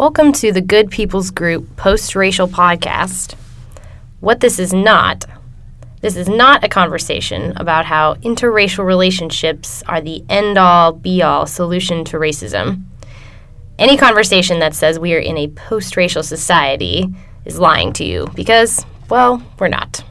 Welcome 0.00 0.32
to 0.32 0.50
the 0.50 0.62
Good 0.62 0.90
People's 0.90 1.30
Group 1.30 1.76
post 1.76 2.16
racial 2.16 2.48
podcast. 2.48 3.34
What 4.20 4.40
this 4.40 4.58
is 4.58 4.72
not, 4.72 5.26
this 6.00 6.16
is 6.16 6.26
not 6.26 6.64
a 6.64 6.70
conversation 6.70 7.52
about 7.56 7.84
how 7.84 8.14
interracial 8.14 8.86
relationships 8.86 9.82
are 9.86 10.00
the 10.00 10.24
end 10.30 10.56
all 10.56 10.92
be 10.92 11.20
all 11.20 11.44
solution 11.44 12.06
to 12.06 12.16
racism. 12.16 12.84
Any 13.78 13.98
conversation 13.98 14.60
that 14.60 14.74
says 14.74 14.98
we 14.98 15.12
are 15.14 15.18
in 15.18 15.36
a 15.36 15.48
post 15.48 15.98
racial 15.98 16.22
society 16.22 17.04
is 17.44 17.58
lying 17.58 17.92
to 17.92 18.04
you 18.04 18.26
because, 18.34 18.86
well, 19.10 19.42
we're 19.58 19.68
not. 19.68 20.02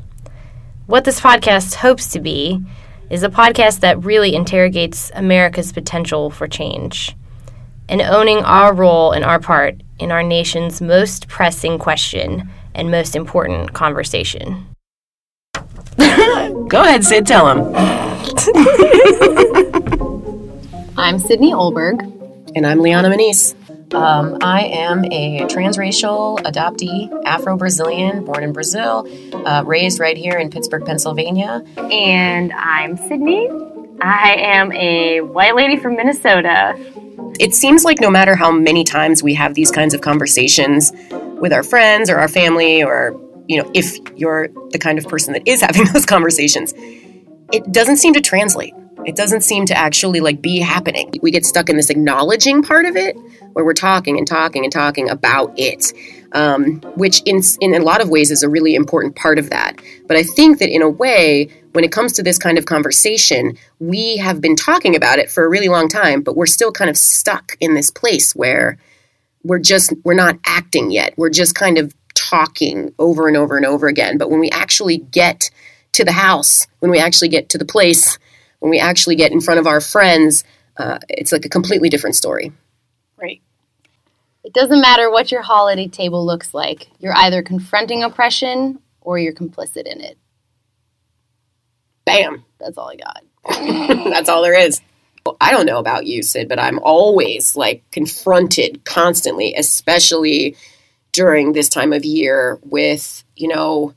What 0.86 1.04
this 1.04 1.20
podcast 1.20 1.74
hopes 1.74 2.10
to 2.10 2.20
be 2.20 2.64
is 3.10 3.24
a 3.24 3.30
podcast 3.30 3.80
that 3.80 4.04
really 4.04 4.36
interrogates 4.36 5.12
America's 5.16 5.72
potential 5.72 6.30
for 6.30 6.48
change 6.48 7.16
and 7.90 8.02
owning 8.02 8.38
our 8.40 8.74
role 8.74 9.12
and 9.12 9.26
our 9.26 9.40
part 9.40 9.82
in 10.00 10.12
our 10.12 10.24
nation's 10.24 10.80
most 10.80 11.28
pressing 11.28 11.78
question 11.78 12.50
and 12.74 12.90
most 12.90 13.16
important 13.16 13.74
conversation. 13.74 14.68
Go 15.98 16.82
ahead, 16.82 17.04
Sid, 17.04 17.26
tell 17.28 17.50
him. 17.50 17.76
I'm 20.98 21.20
Sydney 21.20 21.52
Olberg. 21.52 22.00
And 22.56 22.66
I'm 22.66 22.80
Liana 22.80 23.10
Manise. 23.10 23.56
Um, 23.94 24.38
I 24.42 24.66
am 24.66 25.04
a 25.06 25.42
transracial 25.48 26.40
adoptee, 26.40 27.10
Afro 27.26 27.58
Brazilian, 27.58 28.24
born 28.24 28.44
in 28.44 28.54
Brazil, 28.54 29.08
uh, 29.46 29.64
raised 29.66 30.00
right 30.00 30.16
here 30.16 30.38
in 30.38 30.52
Pittsburgh, 30.52 30.86
Pennsylvania. 30.86 31.64
And 31.78 32.54
I'm 32.54 32.98
Sydney. 32.98 33.50
I 34.02 34.36
am 34.40 34.72
a 34.74 35.22
white 35.22 35.56
lady 35.56 35.78
from 35.78 35.96
Minnesota. 35.96 36.76
It 37.40 37.56
seems 37.56 37.86
like 37.86 38.02
no 38.02 38.10
matter 38.10 38.36
how 38.36 38.52
many 38.52 38.84
times 38.84 39.24
we 39.24 39.34
have 39.36 39.54
these 39.54 39.72
kinds 39.72 39.94
of 39.94 40.02
conversations 40.02 40.92
with 41.40 41.54
our 41.54 41.64
friends 41.64 42.10
or 42.10 42.18
our 42.18 42.28
family, 42.28 42.84
or, 42.84 43.20
you 43.48 43.62
know, 43.62 43.72
if 43.74 43.98
you're 44.18 44.50
the 44.72 44.78
kind 44.78 45.00
of 45.00 45.08
person 45.08 45.34
that 45.34 45.48
is 45.48 45.62
having 45.70 45.86
those 45.94 46.06
conversations, 46.06 46.74
it 47.54 47.72
doesn't 47.72 47.98
seem 47.98 48.14
to 48.14 48.22
translate. 48.22 48.74
It 49.06 49.16
doesn't 49.16 49.42
seem 49.42 49.66
to 49.68 49.78
actually 49.78 50.20
like 50.20 50.42
be 50.42 50.60
happening. 50.60 51.14
We 51.22 51.32
get 51.32 51.46
stuck 51.46 51.70
in 51.70 51.78
this 51.78 51.90
acknowledging 51.90 52.62
part 52.62 52.86
of 52.86 52.98
it 52.98 53.16
where 53.54 53.64
we're 53.64 53.74
talking 53.74 54.18
and 54.18 54.28
talking 54.28 54.66
and 54.66 54.74
talking 54.74 55.10
about 55.10 55.54
it, 55.58 55.94
um, 56.34 56.82
which 56.96 57.22
in, 57.26 57.42
in 57.62 57.74
a 57.74 57.80
lot 57.80 58.02
of 58.02 58.10
ways 58.10 58.32
is 58.32 58.44
a 58.44 58.50
really 58.50 58.76
important 58.76 59.16
part 59.16 59.40
of 59.40 59.50
that. 59.50 59.82
But 60.08 60.18
I 60.18 60.24
think 60.24 60.60
that 60.60 60.70
in 60.70 60.82
a 60.82 60.90
way, 60.90 61.50
when 61.74 61.84
it 61.84 61.92
comes 61.92 62.14
to 62.14 62.24
this 62.24 62.38
kind 62.38 62.58
of 62.58 62.66
conversation, 62.66 63.58
we 63.80 64.18
have 64.18 64.42
been 64.42 64.56
talking 64.56 64.96
about 64.96 65.20
it 65.20 65.32
for 65.32 65.46
a 65.46 65.50
really 65.50 65.70
long 65.70 65.88
time, 65.88 66.22
but 66.22 66.36
we're 66.36 66.46
still 66.46 66.72
kind 66.72 66.90
of 66.90 66.98
stuck 66.98 67.56
in 67.60 67.74
this 67.74 67.92
place 67.92 68.36
where 68.36 68.78
we're 69.44 69.60
just, 69.60 69.94
we're 70.04 70.14
not 70.14 70.38
acting 70.46 70.92
yet. 70.92 71.14
We're 71.18 71.30
just 71.30 71.56
kind 71.56 71.78
of 71.78 71.94
talking 72.16 72.94
over 73.00 73.28
and 73.28 73.38
over 73.38 73.56
and 73.56 73.66
over 73.66 73.88
again. 73.88 74.18
But 74.18 74.30
when 74.30 74.40
we 74.40 74.50
actually 74.50 74.98
get 74.98 75.52
to 75.94 76.04
the 76.04 76.12
house, 76.12 76.68
when 76.80 76.92
we 76.92 77.00
actually 77.00 77.30
get 77.30 77.50
to 77.50 77.58
the 77.58 77.66
place, 77.66 78.18
when 78.60 78.70
we 78.70 78.80
actually 78.80 79.16
get 79.16 79.32
in 79.32 79.42
front 79.42 79.60
of 79.60 79.68
our 79.68 79.82
friends, 79.82 80.44
uh, 80.78 81.00
it's 81.08 81.32
like 81.32 81.46
a 81.46 81.50
completely 81.50 81.90
different 81.90 82.16
story. 82.16 82.52
Right. 83.18 83.42
It 84.44 84.54
doesn't 84.54 84.82
matter 84.82 85.12
what 85.12 85.32
your 85.32 85.42
holiday 85.42 85.88
table 85.88 86.26
looks 86.26 86.54
like. 86.54 86.88
You're 87.00 87.16
either 87.16 87.44
confronting 87.44 88.04
oppression 88.04 88.80
or 89.02 89.20
you're 89.20 89.34
complicit 89.34 89.86
in 89.86 90.02
it. 90.02 90.18
Bam. 92.10 92.46
That's 92.60 92.78
all 92.78 92.90
I 92.90 92.96
got. 92.96 93.24
That's 94.12 94.30
all 94.30 94.42
there 94.42 94.58
is. 94.58 94.82
I 95.42 95.52
don't 95.52 95.66
know 95.66 95.80
about 95.80 96.06
you, 96.06 96.24
Sid, 96.24 96.50
but 96.50 96.60
I'm 96.60 96.80
always 96.80 97.56
like 97.56 97.84
confronted 97.92 98.84
constantly, 98.86 99.54
especially 99.56 100.56
during 101.12 101.54
this 101.54 101.70
time 101.70 101.94
of 101.94 102.06
year 102.06 102.60
with, 102.64 103.24
you 103.36 103.48
know, 103.48 103.94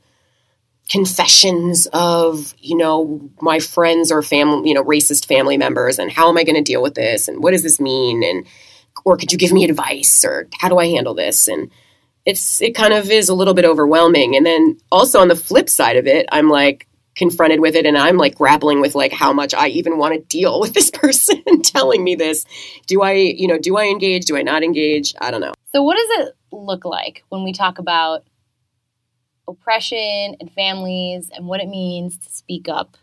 confessions 0.89 1.87
of, 1.93 2.53
you 2.59 2.75
know, 2.75 3.29
my 3.41 3.59
friends 3.59 4.11
or 4.11 4.21
family, 4.21 4.69
you 4.69 4.75
know, 4.75 4.83
racist 4.83 5.25
family 5.25 5.57
members 5.57 5.97
and 5.97 6.11
how 6.11 6.29
am 6.29 6.37
I 6.37 6.43
going 6.43 6.55
to 6.55 6.61
deal 6.61 6.81
with 6.81 6.95
this 6.95 7.27
and 7.27 7.41
what 7.41 7.51
does 7.51 7.63
this 7.63 7.79
mean 7.79 8.23
and 8.23 8.45
or 9.05 9.17
could 9.17 9.31
you 9.31 9.37
give 9.37 9.51
me 9.51 9.63
advice 9.63 10.23
or 10.23 10.47
how 10.59 10.69
do 10.69 10.77
I 10.77 10.87
handle 10.87 11.13
this 11.13 11.47
and 11.47 11.71
it's 12.25 12.61
it 12.61 12.75
kind 12.75 12.93
of 12.93 13.09
is 13.09 13.29
a 13.29 13.33
little 13.33 13.53
bit 13.53 13.65
overwhelming 13.65 14.35
and 14.35 14.45
then 14.45 14.77
also 14.91 15.19
on 15.19 15.29
the 15.29 15.35
flip 15.35 15.69
side 15.69 15.97
of 15.97 16.05
it 16.05 16.27
I'm 16.31 16.49
like 16.49 16.87
confronted 17.15 17.59
with 17.59 17.75
it 17.75 17.85
and 17.85 17.97
I'm 17.97 18.17
like 18.17 18.35
grappling 18.35 18.81
with 18.81 18.95
like 18.95 19.11
how 19.11 19.33
much 19.33 19.53
I 19.53 19.67
even 19.67 19.97
want 19.97 20.15
to 20.15 20.19
deal 20.21 20.59
with 20.59 20.73
this 20.73 20.89
person 20.93 21.61
telling 21.63 22.03
me 22.03 22.15
this. 22.15 22.45
Do 22.87 23.01
I 23.01 23.13
you 23.13 23.47
know 23.47 23.57
do 23.57 23.77
I 23.77 23.85
engage? 23.85 24.25
Do 24.25 24.37
I 24.37 24.41
not 24.41 24.63
engage? 24.63 25.13
I 25.19 25.31
don't 25.31 25.41
know. 25.41 25.53
So, 25.71 25.81
what 25.81 25.95
does 25.95 26.27
it 26.27 26.35
look 26.51 26.85
like 26.85 27.23
when 27.29 27.43
we 27.43 27.51
talk 27.51 27.79
about 27.79 28.25
oppression 29.47 30.35
and 30.39 30.51
families 30.53 31.29
and 31.33 31.47
what 31.47 31.61
it 31.61 31.67
means 31.67 32.17
to 32.19 32.31
speak 32.31 32.69
up 32.69 32.97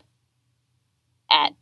at 1.29 1.53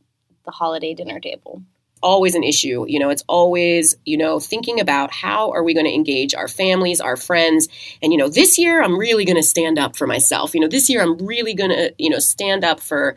the 0.45 0.51
holiday 0.51 0.93
dinner 0.93 1.19
table? 1.19 1.63
Always 2.01 2.35
an 2.35 2.43
issue. 2.43 2.85
You 2.87 2.99
know 2.99 3.09
it's 3.09 3.23
always 3.27 3.95
you 4.05 4.17
know 4.17 4.39
thinking 4.39 4.79
about 4.79 5.11
how 5.11 5.51
are 5.51 5.63
we 5.63 5.73
going 5.73 5.85
to 5.85 5.93
engage 5.93 6.33
our 6.33 6.47
families 6.47 7.01
our 7.01 7.17
friends? 7.17 7.67
And 8.01 8.11
you 8.11 8.19
know 8.19 8.29
this 8.29 8.57
year 8.57 8.81
i'm 8.81 8.97
really 8.97 9.25
going 9.25 9.35
to 9.35 9.43
stand 9.43 9.77
up 9.79 9.95
for 9.95 10.07
myself. 10.07 10.53
You 10.53 10.61
know 10.61 10.67
this 10.67 10.89
year 10.89 11.01
i'm 11.01 11.17
really 11.17 11.53
going 11.53 11.71
to 11.71 11.93
you 11.97 12.09
know 12.09 12.19
stand 12.19 12.63
up 12.63 12.79
for 12.79 13.15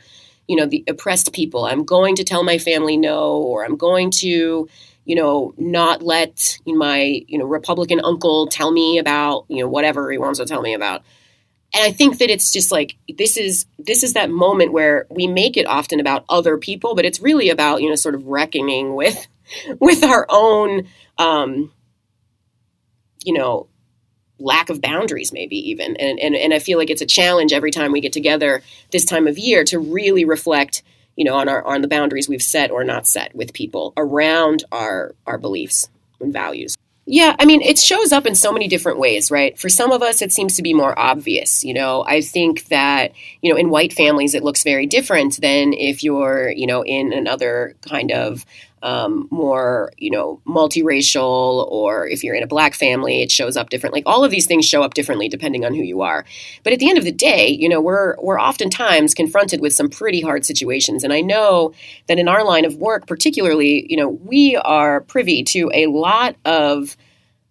you 0.48 0.56
know 0.56 0.66
the 0.66 0.84
oppressed 0.88 1.32
people. 1.32 1.64
I'm 1.64 1.84
going 1.84 2.16
to 2.16 2.24
tell 2.24 2.42
my 2.42 2.58
family 2.58 2.96
no 2.96 3.36
or 3.36 3.64
i'm 3.64 3.76
going 3.76 4.10
to 4.10 4.68
you 5.04 5.16
know 5.16 5.54
not 5.56 6.02
let 6.02 6.58
my 6.66 7.22
you 7.26 7.38
know 7.38 7.44
republican 7.44 8.00
uncle 8.04 8.46
tell 8.46 8.70
me 8.70 8.98
about 8.98 9.44
you 9.48 9.60
know 9.60 9.68
whatever 9.68 10.10
he 10.10 10.18
wants 10.18 10.38
to 10.38 10.44
tell 10.44 10.62
me 10.62 10.74
about 10.74 11.02
and 11.74 11.84
i 11.84 11.90
think 11.90 12.18
that 12.18 12.30
it's 12.30 12.52
just 12.52 12.70
like 12.70 12.96
this 13.16 13.36
is 13.36 13.66
this 13.78 14.02
is 14.02 14.12
that 14.12 14.30
moment 14.30 14.72
where 14.72 15.06
we 15.10 15.26
make 15.26 15.56
it 15.56 15.66
often 15.66 16.00
about 16.00 16.24
other 16.28 16.56
people 16.58 16.94
but 16.94 17.04
it's 17.04 17.20
really 17.20 17.50
about 17.50 17.82
you 17.82 17.88
know 17.88 17.94
sort 17.94 18.14
of 18.14 18.26
reckoning 18.26 18.94
with 18.94 19.26
with 19.80 20.02
our 20.04 20.26
own 20.28 20.86
um 21.18 21.72
you 23.24 23.32
know 23.32 23.68
lack 24.38 24.70
of 24.70 24.80
boundaries 24.80 25.32
maybe 25.32 25.56
even. 25.70 25.96
And, 25.96 26.18
and 26.18 26.34
and 26.34 26.52
i 26.52 26.58
feel 26.58 26.78
like 26.78 26.90
it's 26.90 27.02
a 27.02 27.06
challenge 27.06 27.52
every 27.52 27.70
time 27.70 27.92
we 27.92 28.00
get 28.00 28.12
together 28.12 28.62
this 28.90 29.04
time 29.04 29.26
of 29.26 29.38
year 29.38 29.64
to 29.64 29.78
really 29.78 30.24
reflect 30.24 30.82
you 31.16 31.24
know 31.24 31.34
on 31.36 31.48
our 31.48 31.64
on 31.64 31.82
the 31.82 31.88
boundaries 31.88 32.28
we've 32.28 32.42
set 32.42 32.70
or 32.70 32.84
not 32.84 33.06
set 33.06 33.34
with 33.34 33.52
people 33.52 33.92
around 33.96 34.64
our 34.72 35.14
our 35.26 35.38
beliefs 35.38 35.88
and 36.20 36.32
values 36.32 36.76
yeah, 37.04 37.34
I 37.38 37.46
mean, 37.46 37.62
it 37.62 37.78
shows 37.78 38.12
up 38.12 38.26
in 38.26 38.34
so 38.36 38.52
many 38.52 38.68
different 38.68 38.98
ways, 38.98 39.30
right? 39.30 39.58
For 39.58 39.68
some 39.68 39.90
of 39.90 40.02
us, 40.02 40.22
it 40.22 40.32
seems 40.32 40.54
to 40.56 40.62
be 40.62 40.72
more 40.72 40.96
obvious. 40.96 41.64
You 41.64 41.74
know, 41.74 42.04
I 42.06 42.20
think 42.20 42.66
that, 42.66 43.12
you 43.40 43.52
know, 43.52 43.58
in 43.58 43.70
white 43.70 43.92
families, 43.92 44.34
it 44.34 44.44
looks 44.44 44.62
very 44.62 44.86
different 44.86 45.40
than 45.40 45.72
if 45.72 46.04
you're, 46.04 46.50
you 46.50 46.66
know, 46.66 46.84
in 46.84 47.12
another 47.12 47.74
kind 47.88 48.12
of 48.12 48.46
um, 48.82 49.28
more, 49.30 49.92
you 49.96 50.10
know, 50.10 50.40
multiracial, 50.46 51.66
or 51.70 52.06
if 52.06 52.24
you're 52.24 52.34
in 52.34 52.42
a 52.42 52.48
black 52.48 52.74
family, 52.74 53.22
it 53.22 53.30
shows 53.30 53.56
up 53.56 53.70
differently. 53.70 54.00
Like 54.00 54.12
all 54.12 54.24
of 54.24 54.30
these 54.30 54.46
things 54.46 54.66
show 54.66 54.82
up 54.82 54.94
differently 54.94 55.28
depending 55.28 55.64
on 55.64 55.74
who 55.74 55.82
you 55.82 56.02
are. 56.02 56.24
But 56.64 56.72
at 56.72 56.78
the 56.78 56.88
end 56.88 56.98
of 56.98 57.04
the 57.04 57.12
day, 57.12 57.48
you 57.48 57.68
know, 57.68 57.80
we're 57.80 58.16
we're 58.20 58.40
oftentimes 58.40 59.14
confronted 59.14 59.60
with 59.60 59.72
some 59.72 59.88
pretty 59.88 60.20
hard 60.20 60.44
situations, 60.44 61.04
and 61.04 61.12
I 61.12 61.20
know 61.20 61.72
that 62.08 62.18
in 62.18 62.28
our 62.28 62.44
line 62.44 62.64
of 62.64 62.76
work, 62.76 63.06
particularly, 63.06 63.86
you 63.88 63.96
know, 63.96 64.08
we 64.08 64.56
are 64.56 65.02
privy 65.02 65.44
to 65.44 65.70
a 65.72 65.86
lot 65.86 66.36
of 66.44 66.96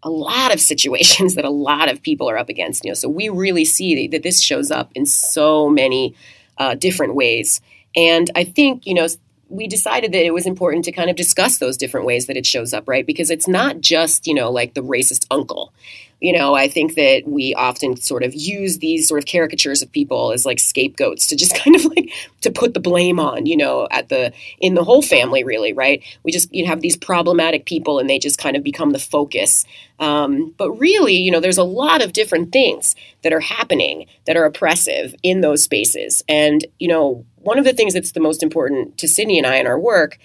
a 0.04 0.10
lot 0.10 0.54
of 0.54 0.60
situations 0.60 1.36
that 1.36 1.46
a 1.46 1.50
lot 1.50 1.90
of 1.90 2.02
people 2.02 2.30
are 2.30 2.38
up 2.38 2.50
against. 2.50 2.84
You 2.84 2.92
know, 2.92 2.96
so 2.96 3.08
we 3.10 3.30
really 3.30 3.66
see 3.66 4.08
that 4.08 4.24
this 4.24 4.42
shows 4.42 4.72
up 4.72 4.92
in 4.96 5.06
so 5.06 5.70
many 5.70 6.16
uh, 6.58 6.76
different 6.76 7.16
ways. 7.16 7.62
And 7.96 8.30
I 8.36 8.44
think 8.44 8.86
you 8.86 8.94
know 8.94 9.08
we 9.52 9.68
decided 9.68 10.14
that 10.14 10.26
it 10.26 10.34
was 10.34 10.46
important 10.46 10.86
to 10.86 10.92
kind 10.92 11.10
of 11.10 11.16
discuss 11.16 11.58
those 11.58 11.78
different 11.78 12.06
ways 12.06 12.28
that 12.28 12.38
it 12.38 12.46
shows 12.46 12.74
up, 12.74 12.88
right? 12.88 13.06
Because 13.06 13.30
it's 13.30 13.48
not 13.48 13.82
just, 13.82 14.26
you 14.26 14.34
know, 14.34 14.50
like 14.50 14.74
the 14.74 14.84
racist 14.84 15.26
uncle. 15.30 15.74
You 16.22 16.34
know, 16.34 16.54
I 16.54 16.68
think 16.68 16.94
that 16.96 17.24
we 17.26 17.56
often 17.56 17.98
sort 17.98 18.22
of 18.24 18.36
use 18.36 18.78
these 18.78 19.08
sort 19.08 19.20
of 19.20 19.26
caricatures 19.26 19.82
of 19.82 19.92
people 19.92 20.32
as 20.32 20.46
like 20.46 20.60
scapegoats 20.60 21.26
to 21.28 21.36
just 21.36 21.56
kind 21.64 21.76
of 21.76 21.86
like 21.86 22.12
to 22.42 22.52
put 22.52 22.74
the 22.74 22.80
blame 22.80 23.20
on, 23.20 23.46
you 23.46 23.58
know, 23.58 23.88
at 23.90 24.10
the 24.10 24.32
in 24.60 24.76
the 24.76 24.84
whole 24.84 25.02
family, 25.02 25.44
really, 25.44 25.74
right? 25.74 26.04
We 26.24 26.32
just 26.32 26.54
you 26.54 26.68
have 26.68 26.82
these 26.82 26.96
problematic 26.96 27.66
people 27.66 28.00
and 28.00 28.10
they 28.10 28.20
just 28.20 28.38
kind 28.38 28.56
of 28.56 28.64
become 28.64 28.92
the 28.92 29.00
focus. 29.00 29.66
Um, 30.00 30.54
but 30.58 30.72
really, 30.74 31.16
you 31.16 31.32
know, 31.32 31.40
there's 31.40 31.58
a 31.58 31.64
lot 31.64 32.04
of 32.04 32.14
different 32.14 32.52
things 32.52 32.96
that 33.24 33.34
are 33.34 33.40
happening 33.40 34.06
that 34.26 34.38
are 34.38 34.46
oppressive 34.46 35.16
in 35.24 35.42
those 35.42 35.64
spaces. 35.64 36.24
And, 36.30 36.66
you 36.80 36.88
know, 36.88 37.26
one 37.44 37.60
of 37.60 37.66
the 37.66 37.74
things 37.74 37.94
that's 37.94 38.12
the 38.12 38.20
most 38.20 38.44
important 38.44 38.98
to 39.00 39.08
Sydney 39.08 39.38
and 39.38 39.48
I 39.48 39.56
in 39.58 39.68
our 39.68 39.80
work, 39.80 40.18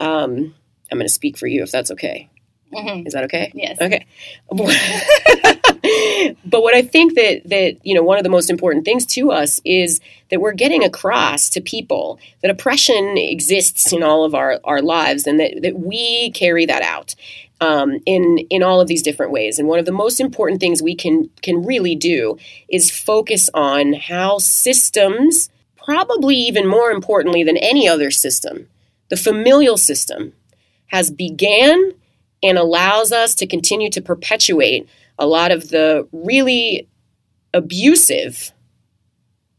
um, 0.00 0.54
I'm 0.90 0.98
going 0.98 1.06
to 1.06 1.12
speak 1.12 1.36
for 1.36 1.46
you 1.46 1.62
if 1.62 1.70
that's 1.70 1.90
okay. 1.92 2.28
Mm-hmm. 2.72 3.06
Is 3.06 3.12
that 3.12 3.24
okay? 3.24 3.52
Yes. 3.54 3.80
Okay. 3.80 4.04
but 6.44 6.62
what 6.62 6.74
I 6.74 6.82
think 6.82 7.14
that 7.14 7.42
that 7.46 7.78
you 7.84 7.94
know 7.94 8.02
one 8.02 8.18
of 8.18 8.24
the 8.24 8.30
most 8.30 8.50
important 8.50 8.84
things 8.84 9.06
to 9.06 9.30
us 9.30 9.60
is 9.64 10.00
that 10.30 10.40
we're 10.40 10.52
getting 10.52 10.82
across 10.82 11.48
to 11.50 11.60
people 11.60 12.18
that 12.42 12.50
oppression 12.50 13.16
exists 13.16 13.92
in 13.92 14.02
all 14.02 14.24
of 14.24 14.34
our, 14.34 14.58
our 14.64 14.82
lives 14.82 15.26
and 15.26 15.38
that, 15.38 15.62
that 15.62 15.78
we 15.78 16.32
carry 16.32 16.66
that 16.66 16.82
out 16.82 17.14
um, 17.60 18.00
in 18.04 18.38
in 18.50 18.62
all 18.62 18.80
of 18.80 18.88
these 18.88 19.02
different 19.02 19.32
ways. 19.32 19.58
And 19.58 19.68
one 19.68 19.78
of 19.78 19.86
the 19.86 19.92
most 19.92 20.20
important 20.20 20.60
things 20.60 20.82
we 20.82 20.94
can 20.94 21.30
can 21.42 21.64
really 21.64 21.94
do 21.94 22.38
is 22.68 22.90
focus 22.90 23.48
on 23.54 23.94
how 23.94 24.38
systems, 24.38 25.50
probably 25.86 26.34
even 26.34 26.66
more 26.66 26.90
importantly 26.90 27.44
than 27.44 27.56
any 27.56 27.88
other 27.88 28.10
system, 28.10 28.68
the 29.08 29.16
familial 29.16 29.76
system, 29.76 30.32
has 30.88 31.10
began 31.10 31.92
and 32.42 32.58
allows 32.58 33.12
us 33.12 33.34
to 33.36 33.46
continue 33.46 33.88
to 33.90 34.02
perpetuate 34.02 34.88
a 35.18 35.26
lot 35.26 35.52
of 35.52 35.70
the 35.70 36.06
really 36.12 36.88
abusive 37.54 38.52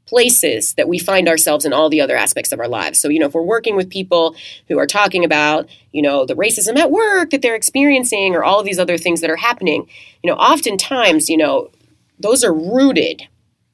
places 0.05 0.73
that 0.75 0.87
we 0.87 0.99
find 0.99 1.27
ourselves 1.27 1.65
in 1.65 1.73
all 1.73 1.89
the 1.89 1.99
other 1.99 2.15
aspects 2.15 2.51
of 2.51 2.59
our 2.59 2.67
lives. 2.67 2.99
So, 2.99 3.09
you 3.09 3.19
know, 3.19 3.27
if 3.27 3.33
we're 3.33 3.41
working 3.41 3.75
with 3.75 3.89
people 3.89 4.35
who 4.67 4.77
are 4.77 4.87
talking 4.87 5.25
about, 5.25 5.67
you 5.91 6.01
know, 6.01 6.25
the 6.25 6.35
racism 6.35 6.77
at 6.77 6.91
work 6.91 7.29
that 7.31 7.41
they're 7.41 7.55
experiencing 7.55 8.35
or 8.35 8.43
all 8.43 8.59
of 8.59 8.65
these 8.65 8.79
other 8.79 8.97
things 8.97 9.21
that 9.21 9.29
are 9.29 9.37
happening, 9.37 9.87
you 10.23 10.29
know, 10.29 10.37
oftentimes, 10.37 11.29
you 11.29 11.37
know, 11.37 11.71
those 12.19 12.43
are 12.43 12.53
rooted 12.53 13.27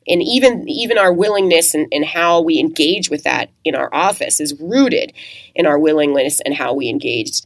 and 0.07 0.21
even 0.21 0.67
even 0.67 0.97
our 0.97 1.13
willingness 1.13 1.73
and, 1.73 1.87
and 1.91 2.05
how 2.05 2.41
we 2.41 2.59
engage 2.59 3.09
with 3.09 3.23
that 3.23 3.49
in 3.63 3.75
our 3.75 3.93
office 3.93 4.39
is 4.39 4.59
rooted 4.59 5.13
in 5.55 5.65
our 5.65 5.79
willingness 5.79 6.41
and 6.41 6.55
how 6.55 6.73
we 6.73 6.89
engage 6.89 7.41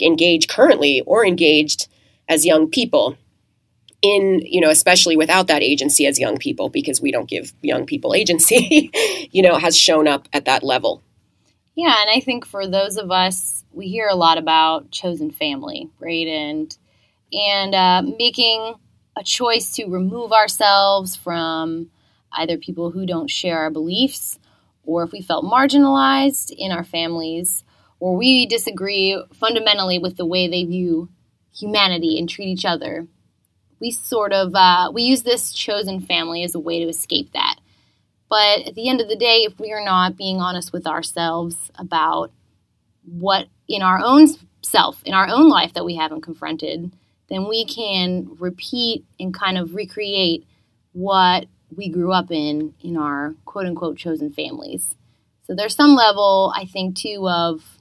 engage 0.00 0.48
currently 0.48 1.00
or 1.02 1.24
engaged 1.24 1.88
as 2.28 2.44
young 2.44 2.68
people 2.68 3.16
in 4.02 4.40
you 4.44 4.60
know 4.60 4.70
especially 4.70 5.16
without 5.16 5.46
that 5.48 5.62
agency 5.62 6.06
as 6.06 6.18
young 6.18 6.38
people 6.38 6.68
because 6.68 7.00
we 7.00 7.10
don't 7.10 7.28
give 7.28 7.52
young 7.62 7.86
people 7.86 8.14
agency 8.14 8.90
you 9.32 9.42
know 9.42 9.56
has 9.56 9.76
shown 9.76 10.06
up 10.06 10.28
at 10.32 10.44
that 10.44 10.62
level. 10.62 11.02
Yeah 11.74 11.94
and 12.00 12.10
i 12.10 12.20
think 12.20 12.44
for 12.44 12.66
those 12.66 12.96
of 12.96 13.10
us 13.10 13.64
we 13.72 13.88
hear 13.88 14.08
a 14.08 14.16
lot 14.16 14.38
about 14.38 14.90
chosen 14.90 15.30
family 15.30 15.88
right? 16.00 16.26
And 16.26 16.76
and 17.32 17.74
uh, 17.74 18.02
making 18.18 18.74
a 19.18 19.24
choice 19.24 19.72
to 19.72 19.86
remove 19.86 20.32
ourselves 20.32 21.16
from 21.16 21.90
either 22.32 22.56
people 22.56 22.92
who 22.92 23.04
don't 23.04 23.30
share 23.30 23.58
our 23.58 23.70
beliefs 23.70 24.38
or 24.84 25.02
if 25.02 25.12
we 25.12 25.20
felt 25.20 25.44
marginalized 25.44 26.52
in 26.56 26.70
our 26.70 26.84
families 26.84 27.64
or 28.00 28.16
we 28.16 28.46
disagree 28.46 29.20
fundamentally 29.34 29.98
with 29.98 30.16
the 30.16 30.26
way 30.26 30.46
they 30.46 30.64
view 30.64 31.08
humanity 31.54 32.18
and 32.18 32.28
treat 32.28 32.48
each 32.48 32.64
other. 32.64 33.06
We 33.80 33.90
sort 33.90 34.32
of 34.32 34.54
uh, 34.54 34.90
we 34.92 35.02
use 35.02 35.22
this 35.22 35.52
chosen 35.52 36.00
family 36.00 36.44
as 36.44 36.54
a 36.54 36.60
way 36.60 36.82
to 36.82 36.88
escape 36.88 37.32
that. 37.32 37.56
But 38.28 38.66
at 38.66 38.74
the 38.74 38.88
end 38.88 39.00
of 39.00 39.08
the 39.08 39.16
day 39.16 39.46
if 39.48 39.58
we 39.58 39.72
are 39.72 39.84
not 39.84 40.16
being 40.16 40.40
honest 40.40 40.72
with 40.72 40.86
ourselves 40.86 41.70
about 41.74 42.30
what 43.04 43.48
in 43.66 43.82
our 43.82 44.00
own 44.00 44.28
self 44.62 45.02
in 45.04 45.14
our 45.14 45.28
own 45.28 45.48
life 45.48 45.72
that 45.74 45.84
we 45.84 45.96
haven't 45.96 46.20
confronted 46.20 46.92
then 47.28 47.48
we 47.48 47.64
can 47.64 48.36
repeat 48.38 49.04
and 49.20 49.34
kind 49.34 49.58
of 49.58 49.74
recreate 49.74 50.46
what 50.92 51.46
we 51.76 51.88
grew 51.88 52.12
up 52.12 52.30
in 52.30 52.74
in 52.80 52.96
our 52.96 53.34
quote 53.44 53.66
unquote 53.66 53.96
chosen 53.96 54.32
families 54.32 54.94
so 55.46 55.54
there's 55.54 55.76
some 55.76 55.94
level 55.94 56.52
i 56.56 56.64
think 56.64 56.96
too 56.96 57.28
of 57.28 57.78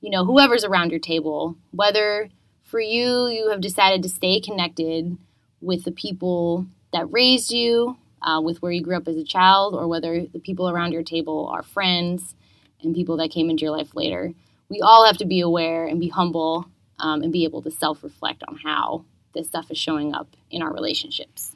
you 0.00 0.10
know 0.10 0.24
whoever's 0.24 0.64
around 0.64 0.90
your 0.90 1.00
table 1.00 1.56
whether 1.72 2.28
for 2.64 2.80
you 2.80 3.28
you 3.28 3.50
have 3.50 3.60
decided 3.60 4.02
to 4.02 4.08
stay 4.08 4.40
connected 4.40 5.16
with 5.60 5.84
the 5.84 5.92
people 5.92 6.66
that 6.92 7.12
raised 7.12 7.50
you, 7.50 7.96
uh, 8.22 8.40
with 8.40 8.60
where 8.62 8.72
you 8.72 8.82
grew 8.82 8.96
up 8.96 9.08
as 9.08 9.16
a 9.16 9.24
child, 9.24 9.74
or 9.74 9.86
whether 9.88 10.26
the 10.26 10.38
people 10.38 10.68
around 10.68 10.92
your 10.92 11.02
table 11.02 11.48
are 11.52 11.62
friends 11.62 12.34
and 12.82 12.94
people 12.94 13.16
that 13.16 13.30
came 13.30 13.50
into 13.50 13.62
your 13.62 13.76
life 13.76 13.94
later. 13.94 14.32
We 14.68 14.80
all 14.80 15.06
have 15.06 15.16
to 15.18 15.24
be 15.24 15.40
aware 15.40 15.86
and 15.86 16.00
be 16.00 16.08
humble 16.08 16.66
um, 17.00 17.22
and 17.22 17.32
be 17.32 17.44
able 17.44 17.62
to 17.62 17.70
self 17.70 18.02
reflect 18.02 18.42
on 18.48 18.56
how 18.56 19.04
this 19.34 19.48
stuff 19.48 19.70
is 19.70 19.78
showing 19.78 20.14
up 20.14 20.28
in 20.50 20.62
our 20.62 20.72
relationships. 20.72 21.54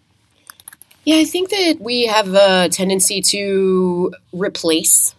Yeah, 1.05 1.17
I 1.17 1.25
think 1.25 1.51
that 1.51 1.79
we 1.81 2.07
have 2.07 2.35
a 2.35 2.69
tendency 2.69 3.21
to 3.23 4.15
replace 4.33 5.15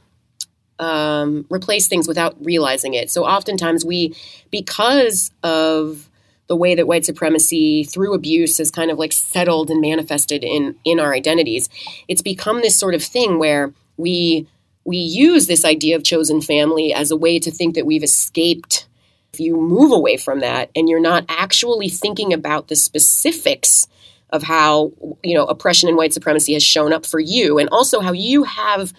um, 0.80 1.46
replace 1.50 1.88
things 1.88 2.08
without 2.08 2.36
realizing 2.44 2.94
it. 2.94 3.10
So 3.10 3.25
oftentimes 3.25 3.86
we, 3.86 4.16
because 4.50 5.31
of 5.44 6.10
the 6.48 6.56
way 6.56 6.76
that 6.76 6.88
white 6.88 7.06
supremacy 7.06 7.84
through 7.84 8.14
abuse 8.14 8.58
has 8.58 8.69
kind 8.69 8.92
of 8.92 9.00
like 9.00 9.12
settled 9.12 9.69
and 9.69 9.81
manifested 9.81 10.44
in 10.44 10.76
in 10.84 11.00
our 11.00 11.14
identities 11.14 11.69
it's 12.08 12.22
become 12.22 12.62
this 12.62 12.78
sort 12.78 12.94
of 12.94 13.02
thing 13.02 13.40
where 13.40 13.74
we 13.98 14.46
we 14.84 14.98
use 14.98 15.48
this 15.48 15.64
idea 15.64 15.96
of 15.96 16.04
chosen 16.04 16.42
family 16.42 16.94
as 16.94 17.12
a 17.12 17.16
way 17.16 17.40
to 17.40 17.50
think 17.50 17.76
that 17.76 17.86
we've 17.86 18.04
escaped 18.04 18.88
if 19.33 19.39
you 19.39 19.57
move 19.57 19.91
away 19.91 20.18
from 20.18 20.41
that 20.41 20.69
and 20.75 20.88
you're 20.88 21.00
not 21.00 21.25
actually 21.27 21.89
thinking 21.89 22.33
about 22.33 22.68
the 22.68 22.75
specifics 22.75 23.88
of 24.30 24.44
how 24.44 24.91
you 25.24 25.33
know 25.33 25.45
oppression 25.45 25.89
and 25.89 25.97
white 25.97 26.13
supremacy 26.13 26.53
has 26.53 26.63
shown 26.63 26.94
up 26.94 27.06
for 27.06 27.19
you 27.19 27.57
and 27.57 27.69
also 27.71 28.00
how 28.00 28.12
you 28.12 28.44
have 28.44 28.94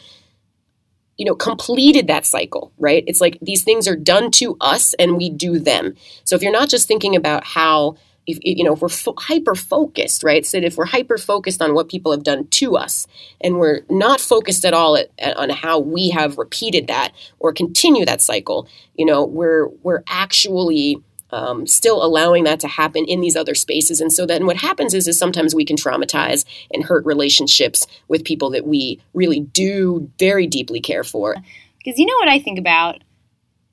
you 1.16 1.24
know 1.24 1.34
completed 1.34 2.08
that 2.08 2.26
cycle 2.26 2.72
right? 2.78 3.04
It's 3.06 3.20
like 3.20 3.38
these 3.40 3.62
things 3.62 3.86
are 3.86 3.96
done 3.96 4.30
to 4.32 4.56
us 4.60 4.94
and 4.94 5.16
we 5.16 5.30
do 5.30 5.58
them. 5.58 5.94
So 6.24 6.36
if 6.36 6.42
you're 6.42 6.52
not 6.52 6.68
just 6.68 6.88
thinking 6.88 7.16
about 7.16 7.44
how 7.44 7.96
if 8.26 8.38
you 8.42 8.64
know 8.64 8.74
if 8.74 8.80
we're 8.80 8.88
fo- 8.88 9.14
hyper 9.18 9.54
focused 9.54 10.22
right 10.22 10.46
so 10.46 10.58
if 10.58 10.76
we're 10.76 10.84
hyper 10.84 11.18
focused 11.18 11.60
on 11.60 11.74
what 11.74 11.88
people 11.88 12.12
have 12.12 12.22
done 12.22 12.46
to 12.48 12.76
us 12.76 13.06
and 13.40 13.58
we're 13.58 13.80
not 13.90 14.20
focused 14.20 14.64
at 14.64 14.74
all 14.74 14.96
at, 14.96 15.10
at, 15.18 15.36
on 15.36 15.50
how 15.50 15.78
we 15.78 16.10
have 16.10 16.38
repeated 16.38 16.86
that 16.86 17.12
or 17.38 17.52
continue 17.52 18.04
that 18.04 18.22
cycle 18.22 18.68
you 18.94 19.04
know 19.04 19.24
we're 19.24 19.68
we're 19.82 20.02
actually 20.08 21.02
um, 21.34 21.66
still 21.66 22.04
allowing 22.04 22.44
that 22.44 22.60
to 22.60 22.68
happen 22.68 23.04
in 23.06 23.20
these 23.20 23.34
other 23.34 23.56
spaces. 23.56 24.00
And 24.00 24.12
so 24.12 24.24
then 24.24 24.46
what 24.46 24.56
happens 24.56 24.94
is, 24.94 25.08
is 25.08 25.18
sometimes 25.18 25.52
we 25.52 25.64
can 25.64 25.76
traumatize 25.76 26.44
and 26.72 26.84
hurt 26.84 27.04
relationships 27.04 27.88
with 28.06 28.24
people 28.24 28.50
that 28.50 28.68
we 28.68 29.00
really 29.14 29.40
do 29.40 30.08
very 30.18 30.46
deeply 30.46 30.80
care 30.80 31.02
for. 31.02 31.34
Because 31.78 31.98
you 31.98 32.06
know 32.06 32.14
what 32.20 32.28
I 32.28 32.38
think 32.38 32.58
about 32.58 33.02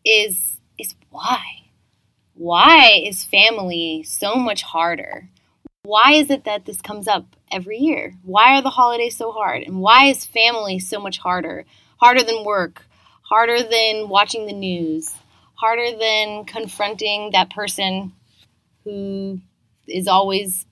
is 0.03 0.57
is 0.79 0.95
why? 1.11 1.60
Why 2.41 2.99
is 3.05 3.23
family 3.23 4.01
so 4.01 4.33
much 4.33 4.63
harder? 4.63 5.29
Why 5.83 6.13
is 6.13 6.31
it 6.31 6.43
that 6.45 6.65
this 6.65 6.81
comes 6.81 7.07
up 7.07 7.35
every 7.51 7.77
year? 7.77 8.15
Why 8.23 8.57
are 8.57 8.63
the 8.63 8.71
holidays 8.71 9.15
so 9.15 9.31
hard? 9.31 9.61
And 9.61 9.79
why 9.79 10.05
is 10.05 10.25
family 10.25 10.79
so 10.79 10.99
much 10.99 11.19
harder? 11.19 11.65
Harder 11.97 12.23
than 12.23 12.43
work, 12.43 12.87
harder 13.21 13.61
than 13.61 14.09
watching 14.09 14.47
the 14.47 14.53
news, 14.53 15.13
harder 15.53 15.95
than 15.95 16.45
confronting 16.45 17.29
that 17.33 17.51
person 17.51 18.13
who 18.85 19.39
is 19.87 20.07
always 20.07 20.65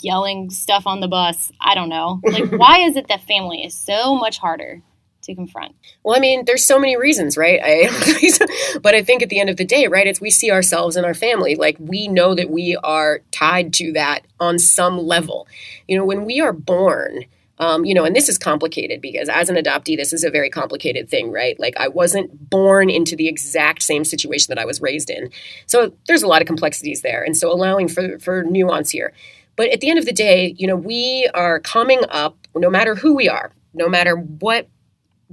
yelling 0.00 0.50
stuff 0.50 0.86
on 0.86 1.00
the 1.00 1.08
bus. 1.08 1.50
I 1.58 1.74
don't 1.74 1.88
know. 1.88 2.20
Like, 2.22 2.50
why 2.50 2.80
is 2.80 2.96
it 2.96 3.08
that 3.08 3.22
family 3.22 3.64
is 3.64 3.72
so 3.72 4.14
much 4.14 4.36
harder 4.36 4.82
to 5.24 5.34
confront? 5.34 5.74
Well, 6.02 6.16
I 6.16 6.20
mean, 6.20 6.44
there's 6.44 6.64
so 6.64 6.78
many 6.78 6.96
reasons, 6.96 7.36
right? 7.36 7.60
I, 7.62 8.78
but 8.82 8.94
I 8.94 9.02
think 9.02 9.22
at 9.22 9.28
the 9.28 9.40
end 9.40 9.50
of 9.50 9.56
the 9.56 9.64
day, 9.64 9.86
right, 9.86 10.06
it's 10.06 10.20
we 10.20 10.30
see 10.30 10.50
ourselves 10.50 10.96
in 10.96 11.04
our 11.04 11.14
family. 11.14 11.54
Like, 11.54 11.76
we 11.78 12.08
know 12.08 12.34
that 12.34 12.50
we 12.50 12.76
are 12.76 13.22
tied 13.30 13.72
to 13.74 13.92
that 13.92 14.26
on 14.40 14.58
some 14.58 14.98
level. 14.98 15.46
You 15.88 15.98
know, 15.98 16.04
when 16.04 16.24
we 16.24 16.40
are 16.40 16.52
born, 16.52 17.24
um, 17.58 17.84
you 17.84 17.94
know, 17.94 18.04
and 18.04 18.16
this 18.16 18.28
is 18.28 18.36
complicated 18.36 19.00
because 19.00 19.28
as 19.28 19.48
an 19.48 19.56
adoptee, 19.56 19.96
this 19.96 20.12
is 20.12 20.24
a 20.24 20.30
very 20.30 20.50
complicated 20.50 21.08
thing, 21.08 21.30
right? 21.30 21.58
Like 21.60 21.76
I 21.76 21.88
wasn't 21.88 22.50
born 22.50 22.90
into 22.90 23.14
the 23.14 23.28
exact 23.28 23.82
same 23.82 24.04
situation 24.04 24.46
that 24.50 24.60
I 24.60 24.64
was 24.64 24.80
raised 24.80 25.08
in. 25.08 25.30
So 25.66 25.92
there's 26.06 26.22
a 26.22 26.26
lot 26.26 26.42
of 26.42 26.46
complexities 26.46 27.02
there. 27.02 27.22
And 27.22 27.36
so 27.36 27.52
allowing 27.52 27.88
for, 27.88 28.18
for 28.18 28.42
nuance 28.42 28.90
here. 28.90 29.12
But 29.56 29.68
at 29.70 29.80
the 29.80 29.88
end 29.88 30.00
of 30.00 30.04
the 30.04 30.12
day, 30.12 30.54
you 30.58 30.66
know, 30.66 30.74
we 30.74 31.30
are 31.32 31.60
coming 31.60 32.00
up, 32.08 32.36
no 32.56 32.68
matter 32.68 32.96
who 32.96 33.14
we 33.14 33.28
are, 33.28 33.52
no 33.72 33.88
matter 33.88 34.16
what 34.16 34.68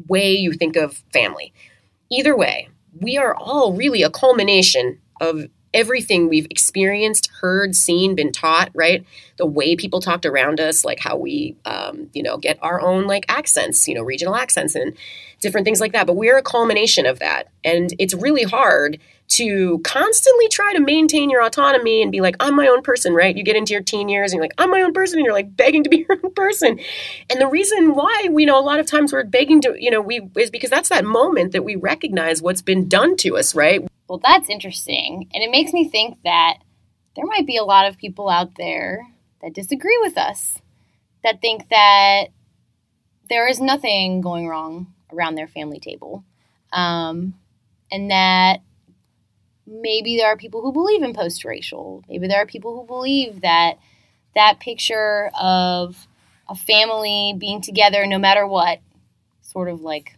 way 0.08 0.32
you 0.34 0.54
think 0.54 0.76
of 0.76 1.04
family, 1.14 1.54
either 2.12 2.36
way, 2.36 2.70
we 3.00 3.18
are 3.18 3.36
all 3.36 3.74
really 3.74 4.04
a 4.04 4.10
culmination 4.10 5.00
of 5.20 5.46
everything 5.74 6.28
we've 6.28 6.48
experienced, 6.50 7.30
heard, 7.40 7.76
seen, 7.76 8.14
been 8.16 8.32
taught, 8.32 8.70
right? 8.74 9.06
The 9.38 9.46
way 9.46 9.76
people 9.76 10.02
talked 10.02 10.26
around 10.26 10.60
us, 10.60 10.84
like 10.84 11.00
how 11.00 11.16
we, 11.16 11.56
um, 11.66 12.10
you 12.14 12.24
know, 12.24 12.38
get 12.38 12.60
our 12.62 12.82
own 12.82 13.08
like 13.08 13.26
accents, 13.30 13.88
you 13.88 13.96
know, 13.96 14.04
regional 14.04 14.36
accents 14.36 14.76
and 14.76 14.98
different 15.40 15.66
things 15.66 15.80
like 15.80 15.94
that. 15.94 16.08
But 16.08 16.18
we're 16.18 16.38
a 16.38 16.44
culmination 16.44 17.06
of 17.06 17.20
that. 17.20 17.48
And 17.64 17.94
it's 18.00 18.14
really 18.14 18.44
hard 18.44 19.00
to 19.32 19.80
constantly 19.80 20.50
try 20.50 20.74
to 20.74 20.82
maintain 20.82 21.30
your 21.30 21.42
autonomy 21.42 22.02
and 22.02 22.12
be 22.12 22.20
like, 22.20 22.36
I'm 22.42 22.54
my 22.54 22.68
own 22.68 22.82
person, 22.82 23.14
right? 23.14 23.36
You 23.36 23.44
get 23.44 23.56
into 23.56 23.72
your 23.72 23.82
teen 23.82 24.10
years 24.10 24.32
and 24.32 24.38
you're 24.38 24.44
like, 24.44 24.54
I'm 24.58 24.70
my 24.70 24.82
own 24.82 24.92
person, 24.92 25.20
and 25.20 25.26
you're 25.26 25.34
like 25.34 25.56
begging 25.56 25.84
to 25.86 25.90
be 25.90 25.98
your 26.10 26.20
own 26.22 26.34
person. 26.34 26.80
And 27.30 27.40
the 27.40 27.48
reason 27.48 27.96
why 27.96 28.28
we 28.30 28.46
know 28.46 28.60
a 28.60 28.62
lot 28.62 28.80
of 28.80 28.88
times 28.88 29.14
we're 29.14 29.24
begging 29.24 29.62
to, 29.62 29.76
you 29.80 29.90
know, 29.90 30.02
we 30.02 30.30
is 30.38 30.50
because 30.50 30.70
that's 30.70 30.90
that 30.90 31.06
moment 31.06 31.54
that 31.54 31.64
we 31.64 31.78
recognize 31.78 32.42
what's 32.42 32.62
been 32.62 32.90
done 32.90 33.16
to 33.18 33.38
us, 33.38 33.56
right? 33.56 33.88
Well, 34.10 34.20
that's 34.22 34.50
interesting. 34.50 35.30
And 35.34 35.42
it 35.42 35.50
makes 35.50 35.72
me 35.72 35.88
think 35.88 36.22
that 36.24 36.58
there 37.16 37.26
might 37.26 37.48
be 37.48 37.56
a 37.56 37.64
lot 37.64 37.88
of 37.88 37.98
people 37.98 38.30
out 38.30 38.56
there 38.56 39.08
that 39.42 39.54
disagree 39.54 39.98
with 40.02 40.18
us, 40.18 40.60
that 41.24 41.40
think 41.40 41.70
that 41.70 42.26
there 43.30 43.48
is 43.48 43.62
nothing 43.62 44.20
going 44.20 44.48
wrong 44.48 44.94
around 45.14 45.36
their 45.36 45.48
family 45.48 45.80
table. 45.80 46.26
Um, 46.74 47.36
and 47.90 48.12
that 48.12 48.62
maybe 49.72 50.18
there 50.18 50.28
are 50.28 50.38
people 50.38 50.62
who 50.62 50.74
believe 50.74 51.02
in 51.02 51.14
post 51.14 51.46
racial. 51.46 52.04
Maybe 52.10 52.28
there 52.28 52.42
are 52.42 52.46
people 52.46 52.76
who 52.76 52.86
believe 52.86 53.42
that 53.42 53.76
that 54.36 54.60
picture 54.60 55.32
of 55.40 56.08
a 56.50 56.56
family 56.56 57.34
being 57.38 57.62
together 57.62 58.06
no 58.06 58.20
matter 58.20 58.46
what, 58.46 58.80
sort 59.42 59.70
of 59.70 59.82
like 59.82 60.18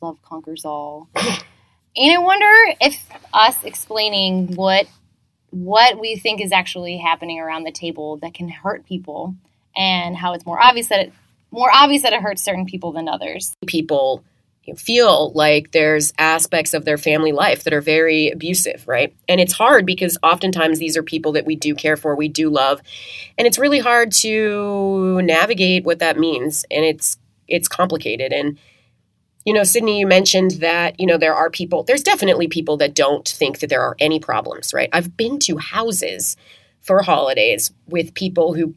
love 0.00 0.20
conquers 0.22 0.64
all. 0.64 1.08
and 1.16 2.12
I 2.12 2.18
wonder 2.18 2.76
if 2.80 3.08
us 3.32 3.62
explaining 3.64 4.54
what 4.54 4.86
what 5.50 6.00
we 6.00 6.16
think 6.16 6.40
is 6.40 6.50
actually 6.50 6.96
happening 6.96 7.38
around 7.38 7.64
the 7.64 7.72
table 7.72 8.16
that 8.18 8.32
can 8.32 8.48
hurt 8.48 8.86
people 8.86 9.34
and 9.76 10.16
how 10.16 10.32
it's 10.32 10.46
more 10.46 10.62
obvious 10.62 10.88
that 10.88 11.00
it 11.00 11.12
more 11.50 11.70
obvious 11.72 12.02
that 12.02 12.14
it 12.14 12.22
hurts 12.22 12.42
certain 12.42 12.64
people 12.64 12.92
than 12.92 13.08
others. 13.08 13.54
People 13.66 14.24
feel 14.76 15.32
like 15.32 15.72
there's 15.72 16.12
aspects 16.18 16.72
of 16.72 16.84
their 16.84 16.98
family 16.98 17.32
life 17.32 17.64
that 17.64 17.72
are 17.72 17.80
very 17.80 18.30
abusive, 18.30 18.86
right? 18.86 19.14
And 19.28 19.40
it's 19.40 19.52
hard 19.52 19.84
because 19.84 20.18
oftentimes 20.22 20.78
these 20.78 20.96
are 20.96 21.02
people 21.02 21.32
that 21.32 21.46
we 21.46 21.56
do 21.56 21.74
care 21.74 21.96
for, 21.96 22.14
we 22.14 22.28
do 22.28 22.48
love, 22.48 22.80
and 23.36 23.46
it's 23.46 23.58
really 23.58 23.80
hard 23.80 24.12
to 24.12 25.20
navigate 25.22 25.84
what 25.84 25.98
that 25.98 26.18
means, 26.18 26.64
and 26.70 26.84
it's 26.84 27.18
it's 27.48 27.68
complicated 27.68 28.32
and 28.32 28.58
you 29.44 29.52
know, 29.52 29.64
Sydney, 29.64 29.98
you 29.98 30.06
mentioned 30.06 30.52
that, 30.52 30.98
you 31.00 31.06
know, 31.06 31.18
there 31.18 31.34
are 31.34 31.50
people, 31.50 31.82
there's 31.82 32.02
definitely 32.02 32.46
people 32.46 32.76
that 32.76 32.94
don't 32.94 33.28
think 33.28 33.58
that 33.58 33.70
there 33.70 33.82
are 33.82 33.96
any 33.98 34.20
problems, 34.20 34.72
right? 34.72 34.88
I've 34.92 35.16
been 35.16 35.38
to 35.40 35.56
houses 35.56 36.36
for 36.80 37.02
holidays 37.02 37.72
with 37.88 38.14
people 38.14 38.54
who 38.54 38.74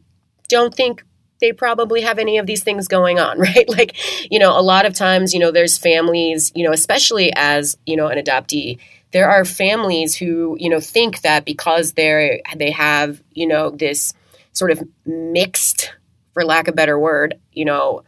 don't 0.48 0.74
think 0.74 1.04
they 1.40 1.52
probably 1.52 2.00
have 2.00 2.18
any 2.18 2.38
of 2.38 2.46
these 2.46 2.62
things 2.62 2.88
going 2.88 3.18
on, 3.18 3.38
right? 3.38 3.68
Like, 3.68 3.96
you 4.30 4.38
know, 4.38 4.58
a 4.58 4.62
lot 4.62 4.86
of 4.86 4.94
times, 4.94 5.34
you 5.34 5.40
know, 5.40 5.50
there's 5.50 5.78
families, 5.78 6.52
you 6.54 6.64
know, 6.64 6.72
especially 6.72 7.32
as, 7.34 7.76
you 7.86 7.96
know, 7.96 8.08
an 8.08 8.22
adoptee, 8.22 8.78
there 9.12 9.28
are 9.30 9.44
families 9.44 10.14
who, 10.14 10.56
you 10.60 10.68
know, 10.68 10.80
think 10.80 11.22
that 11.22 11.44
because 11.44 11.92
they're 11.92 12.40
they 12.56 12.70
have, 12.70 13.22
you 13.32 13.46
know, 13.46 13.70
this 13.70 14.12
sort 14.52 14.70
of 14.70 14.82
mixed, 15.04 15.92
for 16.32 16.44
lack 16.44 16.68
of 16.68 16.72
a 16.72 16.76
better 16.76 16.98
word, 16.98 17.38
you 17.52 17.64
know, 17.64 18.02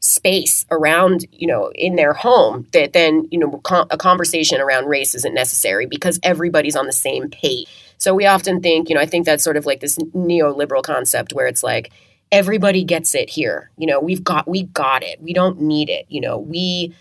space 0.00 0.64
around 0.70 1.26
you 1.30 1.46
know 1.46 1.70
in 1.74 1.94
their 1.94 2.14
home 2.14 2.66
that 2.72 2.94
then 2.94 3.28
you 3.30 3.38
know 3.38 3.60
a 3.90 3.98
conversation 3.98 4.58
around 4.58 4.86
race 4.86 5.14
isn't 5.14 5.34
necessary 5.34 5.84
because 5.84 6.18
everybody's 6.22 6.74
on 6.74 6.86
the 6.86 6.92
same 6.92 7.28
page 7.28 7.68
so 7.98 8.14
we 8.14 8.24
often 8.24 8.62
think 8.62 8.88
you 8.88 8.94
know 8.94 9.00
i 9.00 9.04
think 9.04 9.26
that's 9.26 9.44
sort 9.44 9.58
of 9.58 9.66
like 9.66 9.80
this 9.80 9.98
neoliberal 9.98 10.82
concept 10.82 11.34
where 11.34 11.46
it's 11.46 11.62
like 11.62 11.92
everybody 12.32 12.84
gets 12.84 13.14
it 13.14 13.30
here. 13.30 13.70
You 13.76 13.86
know 13.86 14.00
we've 14.00 14.24
got 14.24 14.48
we 14.48 14.64
got 14.64 15.02
it. 15.02 15.20
We 15.20 15.32
don't 15.32 15.60
need 15.60 15.88
it. 15.88 16.06
You 16.08 16.20
know 16.20 16.38
we 16.38 16.94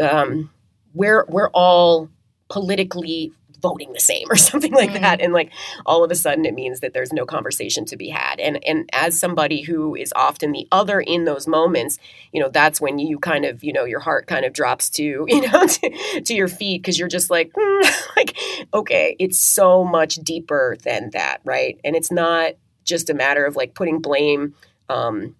um 0.00 0.50
we're 0.94 1.24
we're 1.28 1.50
all 1.50 2.08
politically 2.48 3.32
voting 3.60 3.92
the 3.92 4.00
same 4.00 4.26
or 4.30 4.36
something 4.36 4.72
like 4.72 4.90
mm-hmm. 4.90 5.02
that. 5.02 5.20
And 5.20 5.32
like 5.32 5.50
all 5.84 6.04
of 6.04 6.10
a 6.10 6.14
sudden 6.14 6.44
it 6.44 6.54
means 6.54 6.80
that 6.80 6.92
there's 6.92 7.12
no 7.12 7.26
conversation 7.26 7.84
to 7.86 7.96
be 7.96 8.08
had. 8.08 8.38
And 8.40 8.62
and 8.64 8.88
as 8.92 9.18
somebody 9.18 9.62
who 9.62 9.94
is 9.94 10.12
often 10.14 10.52
the 10.52 10.68
other 10.72 11.00
in 11.00 11.24
those 11.24 11.46
moments 11.46 11.98
you 12.32 12.40
know 12.40 12.48
that's 12.48 12.80
when 12.80 12.98
you 12.98 13.18
kind 13.18 13.44
of 13.44 13.64
you 13.64 13.72
know 13.72 13.84
your 13.84 14.00
heart 14.00 14.26
kind 14.26 14.44
of 14.44 14.52
drops 14.52 14.90
to 14.90 15.02
you 15.28 15.40
know 15.40 15.66
to, 15.66 16.20
to 16.22 16.34
your 16.34 16.48
feet 16.48 16.82
because 16.82 16.98
you're 16.98 17.08
just 17.08 17.30
like 17.30 17.52
mm, 17.52 18.06
like 18.16 18.36
okay 18.74 19.16
it's 19.18 19.40
so 19.40 19.84
much 19.84 20.16
deeper 20.16 20.76
than 20.84 21.10
that 21.10 21.40
right? 21.44 21.80
And 21.84 21.96
it's 21.96 22.10
not 22.10 22.52
just 22.84 23.10
a 23.10 23.14
matter 23.14 23.44
of 23.44 23.56
like 23.56 23.74
putting 23.74 24.00
blame 24.00 24.54
um 24.88 25.34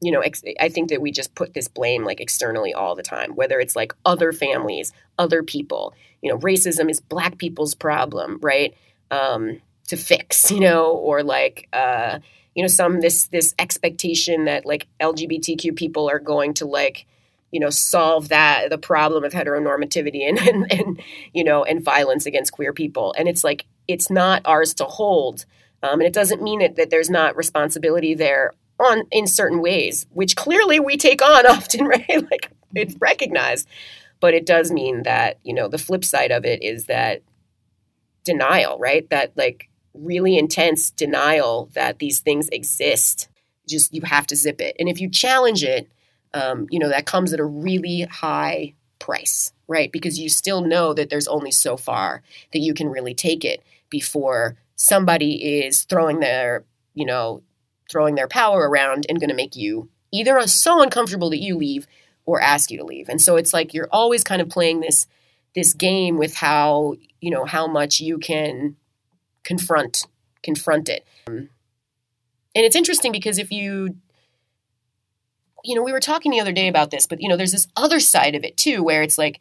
you 0.00 0.12
know, 0.12 0.20
ex- 0.20 0.44
I 0.60 0.68
think 0.68 0.90
that 0.90 1.00
we 1.00 1.10
just 1.10 1.34
put 1.34 1.54
this 1.54 1.68
blame 1.68 2.04
like 2.04 2.20
externally 2.20 2.72
all 2.72 2.94
the 2.94 3.02
time, 3.02 3.34
whether 3.34 3.58
it's 3.58 3.74
like 3.74 3.92
other 4.04 4.32
families, 4.32 4.92
other 5.18 5.42
people. 5.42 5.92
You 6.22 6.30
know, 6.30 6.38
racism 6.38 6.90
is 6.90 7.00
black 7.00 7.38
people's 7.38 7.74
problem, 7.74 8.38
right? 8.40 8.74
Um, 9.10 9.60
to 9.88 9.96
fix, 9.96 10.50
you 10.50 10.60
know, 10.60 10.92
or 10.92 11.22
like, 11.22 11.68
uh, 11.72 12.20
you 12.54 12.62
know, 12.62 12.68
some 12.68 13.00
this 13.00 13.26
this 13.28 13.54
expectation 13.58 14.44
that 14.44 14.66
like 14.66 14.86
LGBTQ 15.00 15.76
people 15.76 16.08
are 16.08 16.18
going 16.18 16.54
to 16.54 16.66
like, 16.66 17.06
you 17.50 17.60
know, 17.60 17.70
solve 17.70 18.28
that 18.28 18.70
the 18.70 18.78
problem 18.78 19.24
of 19.24 19.32
heteronormativity 19.32 20.28
and 20.28 20.38
and, 20.48 20.72
and 20.72 21.02
you 21.32 21.42
know 21.44 21.64
and 21.64 21.84
violence 21.84 22.26
against 22.26 22.52
queer 22.52 22.72
people, 22.72 23.14
and 23.18 23.28
it's 23.28 23.42
like 23.42 23.64
it's 23.88 24.10
not 24.10 24.42
ours 24.44 24.74
to 24.74 24.84
hold. 24.84 25.44
Um, 25.80 26.00
and 26.00 26.08
it 26.08 26.12
doesn't 26.12 26.42
mean 26.42 26.60
it, 26.60 26.74
that 26.74 26.90
there's 26.90 27.08
not 27.08 27.36
responsibility 27.36 28.12
there 28.12 28.52
on 28.78 29.06
in 29.10 29.26
certain 29.26 29.60
ways, 29.60 30.06
which 30.12 30.36
clearly 30.36 30.80
we 30.80 30.96
take 30.96 31.22
on 31.22 31.46
often, 31.50 31.86
right? 31.86 32.30
like 32.30 32.50
it's 32.74 32.96
recognized. 33.00 33.68
But 34.20 34.34
it 34.34 34.46
does 34.46 34.72
mean 34.72 35.04
that, 35.04 35.38
you 35.44 35.54
know, 35.54 35.68
the 35.68 35.78
flip 35.78 36.04
side 36.04 36.32
of 36.32 36.44
it 36.44 36.62
is 36.62 36.86
that 36.86 37.22
denial, 38.24 38.78
right? 38.78 39.08
That 39.10 39.32
like 39.36 39.68
really 39.94 40.36
intense 40.36 40.90
denial 40.90 41.70
that 41.74 41.98
these 41.98 42.20
things 42.20 42.48
exist. 42.48 43.28
Just 43.68 43.94
you 43.94 44.02
have 44.02 44.26
to 44.28 44.36
zip 44.36 44.60
it. 44.60 44.76
And 44.78 44.88
if 44.88 45.00
you 45.00 45.08
challenge 45.08 45.62
it, 45.62 45.88
um, 46.34 46.66
you 46.70 46.78
know, 46.78 46.88
that 46.88 47.06
comes 47.06 47.32
at 47.32 47.40
a 47.40 47.44
really 47.44 48.02
high 48.02 48.74
price, 48.98 49.52
right? 49.66 49.90
Because 49.90 50.18
you 50.18 50.28
still 50.28 50.62
know 50.62 50.92
that 50.94 51.10
there's 51.10 51.28
only 51.28 51.50
so 51.50 51.76
far 51.76 52.22
that 52.52 52.58
you 52.58 52.74
can 52.74 52.88
really 52.88 53.14
take 53.14 53.44
it 53.44 53.62
before 53.88 54.56
somebody 54.76 55.62
is 55.62 55.82
throwing 55.82 56.20
their, 56.20 56.64
you 56.94 57.06
know, 57.06 57.42
throwing 57.90 58.14
their 58.14 58.28
power 58.28 58.68
around 58.68 59.06
and 59.08 59.20
going 59.20 59.30
to 59.30 59.36
make 59.36 59.56
you 59.56 59.88
either 60.12 60.40
so 60.46 60.82
uncomfortable 60.82 61.30
that 61.30 61.38
you 61.38 61.56
leave 61.56 61.86
or 62.24 62.40
ask 62.40 62.70
you 62.70 62.78
to 62.78 62.84
leave. 62.84 63.08
And 63.08 63.20
so 63.20 63.36
it's 63.36 63.52
like 63.52 63.72
you're 63.72 63.88
always 63.90 64.22
kind 64.24 64.42
of 64.42 64.48
playing 64.48 64.80
this 64.80 65.06
this 65.54 65.72
game 65.72 66.18
with 66.18 66.34
how, 66.34 66.94
you 67.20 67.30
know, 67.30 67.44
how 67.44 67.66
much 67.66 68.00
you 68.00 68.18
can 68.18 68.76
confront 69.44 70.06
confront 70.42 70.88
it. 70.88 71.06
and 71.26 71.48
it's 72.54 72.76
interesting 72.76 73.12
because 73.12 73.38
if 73.38 73.50
you 73.50 73.96
you 75.64 75.74
know, 75.74 75.82
we 75.82 75.92
were 75.92 76.00
talking 76.00 76.30
the 76.30 76.40
other 76.40 76.52
day 76.52 76.68
about 76.68 76.90
this, 76.90 77.06
but 77.06 77.20
you 77.20 77.28
know, 77.28 77.36
there's 77.36 77.52
this 77.52 77.66
other 77.76 77.98
side 77.98 78.34
of 78.34 78.44
it 78.44 78.56
too 78.56 78.82
where 78.82 79.02
it's 79.02 79.18
like 79.18 79.40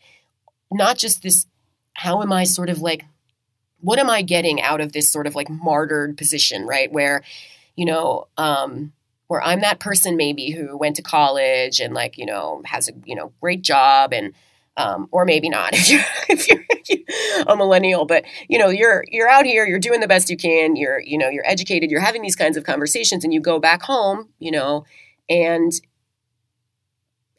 not 0.72 0.98
just 0.98 1.24
this 1.24 1.46
how 1.94 2.22
am 2.22 2.32
I 2.32 2.44
sort 2.44 2.70
of 2.70 2.80
like 2.80 3.06
what 3.80 4.00
am 4.00 4.10
I 4.10 4.22
getting 4.22 4.62
out 4.62 4.82
of 4.82 4.92
this 4.92 5.12
sort 5.12 5.28
of 5.28 5.36
like 5.36 5.50
martyred 5.50 6.18
position, 6.18 6.66
right? 6.66 6.92
Where 6.92 7.22
you 7.78 7.86
know, 7.86 8.28
um, 8.38 8.92
where 9.28 9.42
I'm 9.42 9.62
that 9.62 9.80
person 9.80 10.18
maybe 10.18 10.52
who 10.52 10.76
went 10.78 10.98
to 10.98 11.02
college 11.02 11.80
and 11.80 11.94
like, 11.94 12.18
you 12.18 12.26
know, 12.26 12.62
has 12.66 12.90
a, 12.90 12.92
you 13.06 13.16
know, 13.16 13.32
great 13.40 13.62
job 13.62 14.14
and, 14.14 14.34
um, 14.78 15.08
or 15.12 15.26
maybe 15.26 15.48
not 15.48 15.70
if 15.74 15.90
you're, 15.90 16.66
if 16.70 16.90
you're 16.90 17.46
a 17.48 17.56
millennial, 17.56 18.06
but 18.06 18.26
you 18.50 18.58
know, 18.58 18.70
you're, 18.70 19.06
you're 19.10 19.30
out 19.30 19.46
here, 19.46 19.66
you're 19.66 19.80
doing 19.80 20.00
the 20.00 20.08
best 20.08 20.30
you 20.30 20.38
can, 20.38 20.76
you're, 20.76 21.00
you 21.00 21.18
know, 21.18 21.30
you're 21.30 21.48
educated, 21.48 21.92
you're 21.92 22.02
having 22.02 22.22
these 22.22 22.36
kinds 22.36 22.58
of 22.58 22.64
conversations 22.64 23.24
and 23.24 23.34
you 23.34 23.40
go 23.40 23.60
back 23.60 23.84
home, 23.84 24.30
you 24.40 24.52
know, 24.52 24.84
and, 25.30 25.80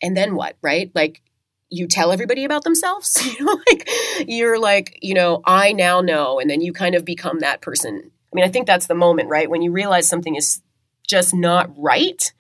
and 0.01 0.17
then 0.17 0.37
what, 0.37 0.57
right? 0.63 0.93
Like 0.95 1.21
you 1.69 1.89
tell 1.89 2.13
everybody 2.13 2.45
about 2.45 2.63
themselves, 2.63 3.25
you 3.39 3.45
know, 3.45 3.61
like 3.69 3.89
you're 4.27 4.59
like, 4.59 4.99
you 5.03 5.15
know, 5.15 5.43
I 5.47 5.73
now 5.73 6.01
know, 6.01 6.39
and 6.39 6.49
then 6.49 6.61
you 6.61 6.73
kind 6.73 6.95
of 6.95 7.05
become 7.05 7.41
that 7.41 7.61
person 7.61 8.13
I 8.33 8.37
mean, 8.37 8.45
I 8.45 8.49
think 8.49 8.67
that's 8.67 8.87
the 8.87 8.95
moment, 8.95 9.29
right? 9.29 9.49
When 9.49 9.63
you 9.63 9.73
realize 9.73 10.09
something 10.09 10.35
is 10.35 10.61
just 11.07 11.35
not 11.35 11.71
right, 11.77 12.33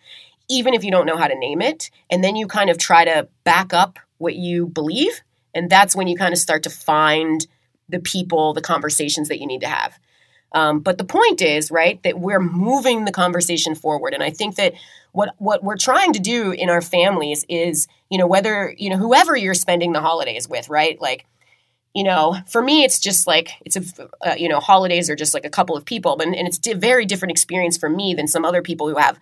even 0.49 0.75
if 0.75 0.85
you 0.85 0.91
don't 0.91 1.07
know 1.07 1.17
how 1.17 1.29
to 1.29 1.39
name 1.39 1.63
it. 1.63 1.91
And 2.11 2.23
then 2.23 2.37
you 2.37 2.47
kind 2.47 2.71
of 2.71 2.79
try 2.79 3.05
to 3.05 3.29
back 3.45 3.73
up 3.73 3.99
what 4.19 4.35
you 4.35 4.67
believe. 4.67 5.23
And 5.55 5.71
that's 5.71 5.97
when 5.97 6.09
you 6.09 6.17
kind 6.17 6.33
of 6.33 6.39
start 6.39 6.63
to 6.65 6.71
find 6.71 7.47
the 7.89 8.01
people, 8.01 8.53
the 8.53 8.61
conversations 8.61 9.29
that 9.29 9.41
you 9.41 9.47
need 9.47 9.63
to 9.63 9.69
have. 9.69 9.99
Um, 10.53 10.81
but 10.81 10.99
the 10.99 11.05
point 11.05 11.43
is, 11.43 11.71
right, 11.71 12.03
that 12.03 12.19
we're 12.19 12.41
moving 12.41 13.05
the 13.05 13.13
conversation 13.13 13.75
forward. 13.75 14.15
And 14.15 14.23
I 14.23 14.31
think 14.31 14.57
that 14.57 14.75
what 15.13 15.35
what 15.39 15.63
we're 15.63 15.77
trying 15.77 16.13
to 16.15 16.21
do 16.21 16.53
in 16.53 16.71
our 16.71 16.81
families 16.81 17.45
is, 17.49 17.87
you 18.11 18.19
know, 18.19 18.27
whether, 18.27 18.75
you 18.79 18.91
know, 18.91 18.97
whoever 18.97 19.37
you're 19.37 19.55
spending 19.55 19.93
the 19.93 20.01
holidays 20.01 20.49
with, 20.49 20.69
right? 20.69 21.01
Like 21.01 21.27
you 21.99 22.05
know, 22.05 22.37
for 22.47 22.63
me, 22.63 22.85
it's 22.85 23.01
just 23.01 23.27
like 23.27 23.51
it's 23.65 23.77
a 23.77 24.09
uh, 24.25 24.35
you 24.39 24.49
know 24.49 24.61
holidays 24.61 25.11
are 25.11 25.17
just 25.17 25.35
like 25.35 25.45
a 25.45 25.51
couple 25.51 25.77
of 25.77 25.85
people, 25.85 26.17
but 26.17 26.29
and 26.29 26.47
it's 26.47 26.61
a 26.69 26.75
very 26.75 27.05
different 27.05 27.33
experience 27.33 27.77
for 27.77 27.91
me 27.91 28.15
than 28.15 28.29
some 28.29 28.45
other 28.45 28.63
people 28.63 28.89
who 28.89 28.95
have 28.99 29.19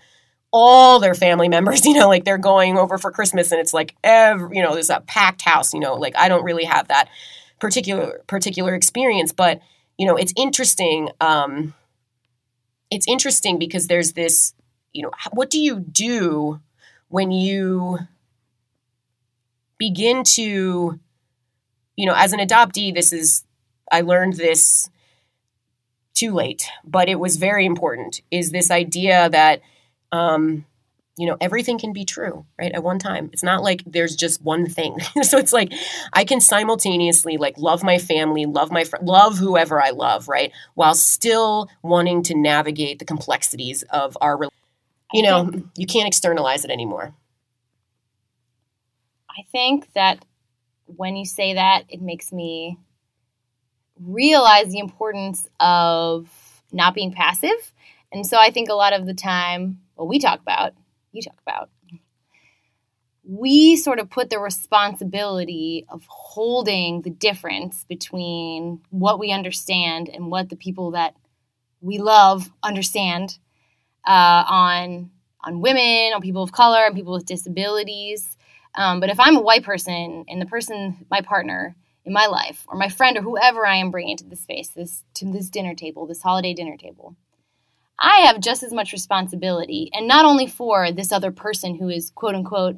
all 0.53 1.01
their 1.01 1.15
family 1.15 1.49
members. 1.57 1.87
You 1.87 1.95
know, 1.95 2.07
like 2.07 2.27
they're 2.27 2.37
going 2.37 2.77
over 2.77 2.99
for 2.99 3.11
Christmas, 3.11 3.51
and 3.51 3.63
it's 3.63 3.73
like 3.73 3.97
every 4.05 4.59
you 4.59 4.63
know 4.63 4.75
there's 4.75 4.91
a 4.91 5.01
packed 5.01 5.41
house. 5.41 5.73
You 5.73 5.81
know, 5.81 5.95
like 5.95 6.15
I 6.19 6.29
don't 6.29 6.45
really 6.45 6.65
have 6.65 6.89
that 6.89 7.09
particular 7.61 8.21
particular 8.27 8.75
experience, 8.75 9.33
but 9.33 9.63
you 9.97 10.07
know, 10.07 10.17
it's 10.17 10.35
interesting. 10.37 11.09
Um, 11.19 11.73
it's 12.91 13.09
interesting 13.09 13.59
because 13.59 13.87
there's 13.87 14.13
this. 14.13 14.53
You 14.93 15.05
know, 15.05 15.13
what 15.33 15.49
do 15.49 15.59
you 15.59 15.81
do 15.81 16.61
when 17.09 17.31
you 17.31 18.01
begin 19.79 20.25
to 20.25 21.01
you 21.97 22.07
know, 22.07 22.15
as 22.15 22.33
an 22.33 22.41
adoptee, 22.41 22.95
this 22.95 23.13
is, 23.13 23.45
I 23.91 24.03
learned 24.03 24.35
this 24.35 24.89
too 26.15 26.33
late, 26.33 26.69
but 26.85 27.09
it 27.09 27.21
was 27.21 27.37
very 27.37 27.67
important 27.67 28.21
is 28.31 28.51
this 28.51 28.71
idea 28.71 29.29
that, 29.31 29.61
um, 30.13 30.65
you 31.19 31.27
know 31.27 31.39
everything 31.41 31.79
can 31.79 31.95
be 31.95 32.05
true 32.05 32.45
right 32.59 32.73
at 32.73 32.83
one 32.83 32.99
time. 32.99 33.31
It's 33.33 33.43
not 33.43 33.63
like 33.63 33.83
there's 33.87 34.15
just 34.15 34.43
one 34.43 34.67
thing. 34.67 34.99
So 35.23 35.39
it's 35.39 35.53
like 35.53 35.73
i 36.13 36.25
can 36.25 36.41
simultaneously 36.41 37.39
like 37.39 37.57
love 37.57 37.83
my 37.83 37.99
family 37.99 38.45
love 38.45 38.71
my 38.71 38.85
fr- 38.85 38.99
love 39.03 39.39
whoever 39.39 39.83
i 39.83 39.91
love 39.91 40.29
right 40.29 40.53
while 40.75 40.95
still 40.95 41.69
wanting 41.83 42.23
to 42.25 42.35
navigate 42.35 42.99
the 42.99 43.05
complexities 43.07 43.83
of 43.91 44.17
our 44.21 44.39
you 45.13 45.23
know 45.23 45.51
you 45.77 45.87
can't 45.87 46.07
externalize 46.07 46.65
it 46.65 46.71
anymore. 46.71 47.15
I 49.31 49.43
think 49.53 49.93
that 49.95 50.25
when 50.87 51.17
you 51.17 51.25
say 51.25 51.55
that 51.55 51.85
it 51.89 52.01
makes 52.01 52.33
me 52.33 52.79
realize 54.01 54.71
the 54.71 54.79
importance 54.79 55.49
of 55.61 56.29
not 56.73 56.95
being 56.95 57.13
passive 57.13 57.73
and 58.13 58.27
so 58.27 58.39
i 58.39 58.51
think 58.51 58.69
a 58.69 58.75
lot 58.75 58.93
of 58.93 59.07
the 59.07 59.15
time 59.15 59.81
what 59.95 60.09
we 60.09 60.19
talk 60.19 60.41
about 60.41 60.75
you 61.17 61.23
talk 61.23 61.39
about, 61.43 61.71
we 63.25 63.77
sort 63.77 63.99
of 63.99 64.09
put 64.09 64.31
the 64.31 64.39
responsibility 64.39 65.85
of 65.89 66.05
holding 66.07 67.03
the 67.03 67.11
difference 67.11 67.85
between 67.89 68.81
what 68.91 69.19
we 69.19 69.33
understand 69.33 70.09
and 70.09 70.31
what 70.31 70.49
the 70.49 70.57
people 70.57 70.93
that 70.93 71.17
we 71.81 71.99
love 71.99 72.51
understand 72.63 73.39
uh, 74.07 74.45
on 74.47 75.11
on 75.45 75.61
women, 75.61 76.13
on 76.13 76.21
people 76.21 76.43
of 76.43 76.51
color, 76.51 76.87
on 76.87 76.95
people 76.95 77.13
with 77.13 77.27
disabilities. 77.27 78.36
Um, 78.77 79.01
but 79.01 79.09
if 79.09 79.19
I'm 79.19 79.37
a 79.37 79.43
white 79.43 79.65
person 79.65 80.25
and 80.29 80.41
the 80.41 80.47
person, 80.47 81.07
my 81.11 81.21
partner 81.21 81.75
in 82.05 82.13
my 82.13 82.27
life, 82.27 82.65
or 82.69 82.77
my 82.77 82.89
friend, 82.89 83.17
or 83.17 83.23
whoever 83.23 83.67
I 83.67 83.77
am 83.77 83.91
bringing 83.91 84.17
to 84.19 84.25
this 84.25 84.41
space, 84.41 84.69
this 84.69 85.03
to 85.15 85.31
this 85.31 85.51
dinner 85.51 85.75
table, 85.75 86.07
this 86.07 86.23
holiday 86.23 86.55
dinner 86.55 86.77
table, 86.77 87.17
I 87.99 88.21
have 88.27 88.41
just 88.41 88.63
as 88.63 88.73
much 88.73 88.93
responsibility, 88.93 89.91
and 89.93 90.07
not 90.07 90.25
only 90.25 90.47
for 90.47 90.93
this 90.93 91.11
other 91.11 91.33
person 91.33 91.77
who 91.77 91.89
is 91.89 92.11
quote 92.11 92.35
unquote 92.35 92.77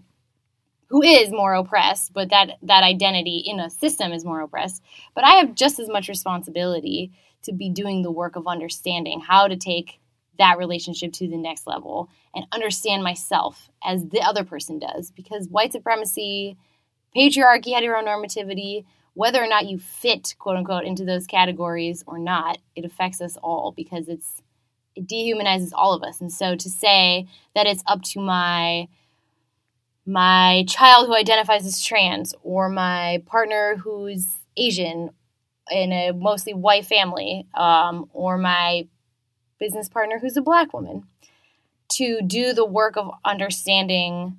who 0.89 1.03
is 1.03 1.31
more 1.31 1.53
oppressed, 1.53 2.15
but 2.15 2.31
that 2.31 2.59
that 2.63 2.83
identity 2.83 3.43
in 3.45 3.61
a 3.61 3.69
system 3.69 4.13
is 4.13 4.25
more 4.25 4.41
oppressed, 4.41 4.83
but 5.15 5.25
I 5.25 5.33
have 5.33 5.55
just 5.55 5.79
as 5.79 5.89
much 5.89 6.09
responsibility 6.09 7.13
to 7.43 7.53
be 7.53 7.69
doing 7.69 8.03
the 8.03 8.11
work 8.11 8.37
of 8.37 8.47
understanding 8.47 9.21
how 9.21 9.49
to 9.49 9.57
take 9.57 10.01
that 10.39 10.59
relationship 10.59 11.13
to 11.13 11.29
the 11.29 11.37
next 11.37 11.67
level 11.67 12.09
and 12.35 12.47
understand 12.53 13.03
myself 13.03 13.69
as 13.85 14.07
the 14.07 14.21
other 14.21 14.45
person 14.45 14.79
does 14.79 15.11
because 15.11 15.49
white 15.49 15.73
supremacy, 15.73 16.57
patriarchy, 17.17 17.73
heteronormativity, 17.75 18.85
whether 19.15 19.43
or 19.43 19.49
not 19.49 19.67
you 19.67 19.79
fit 19.79 20.35
quote 20.39 20.57
unquote 20.57 20.85
into 20.85 21.05
those 21.05 21.27
categories 21.27 22.05
or 22.07 22.19
not, 22.19 22.59
it 22.77 22.85
affects 22.85 23.21
us 23.21 23.37
all 23.43 23.73
because 23.77 24.09
it's 24.09 24.43
it 24.95 25.07
dehumanizes 25.07 25.71
all 25.75 25.95
of 25.95 26.03
us. 26.03 26.21
And 26.21 26.33
so 26.33 26.57
to 26.57 26.69
say 26.69 27.27
that 27.55 27.67
it's 27.67 27.83
up 27.87 28.03
to 28.03 28.21
my 28.21 28.89
my 30.07 30.65
child 30.67 31.07
who 31.07 31.15
identifies 31.15 31.67
as 31.67 31.85
trans 31.85 32.35
or 32.43 32.69
my 32.69 33.23
partner 33.27 33.77
who's 33.77 34.27
Asian 34.57 35.11
in 35.71 35.93
a 35.93 36.13
mostly 36.13 36.55
white 36.55 36.87
family 36.87 37.47
um, 37.55 38.09
or 38.13 38.39
my 38.39 38.87
business 39.59 39.89
partner 39.89 40.19
who's 40.19 40.37
a 40.37 40.43
black 40.43 40.73
woman 40.73 41.05
to 41.91 42.21
do 42.23 42.53
the 42.53 42.65
work 42.65 42.97
of 42.97 43.11
understanding 43.25 44.39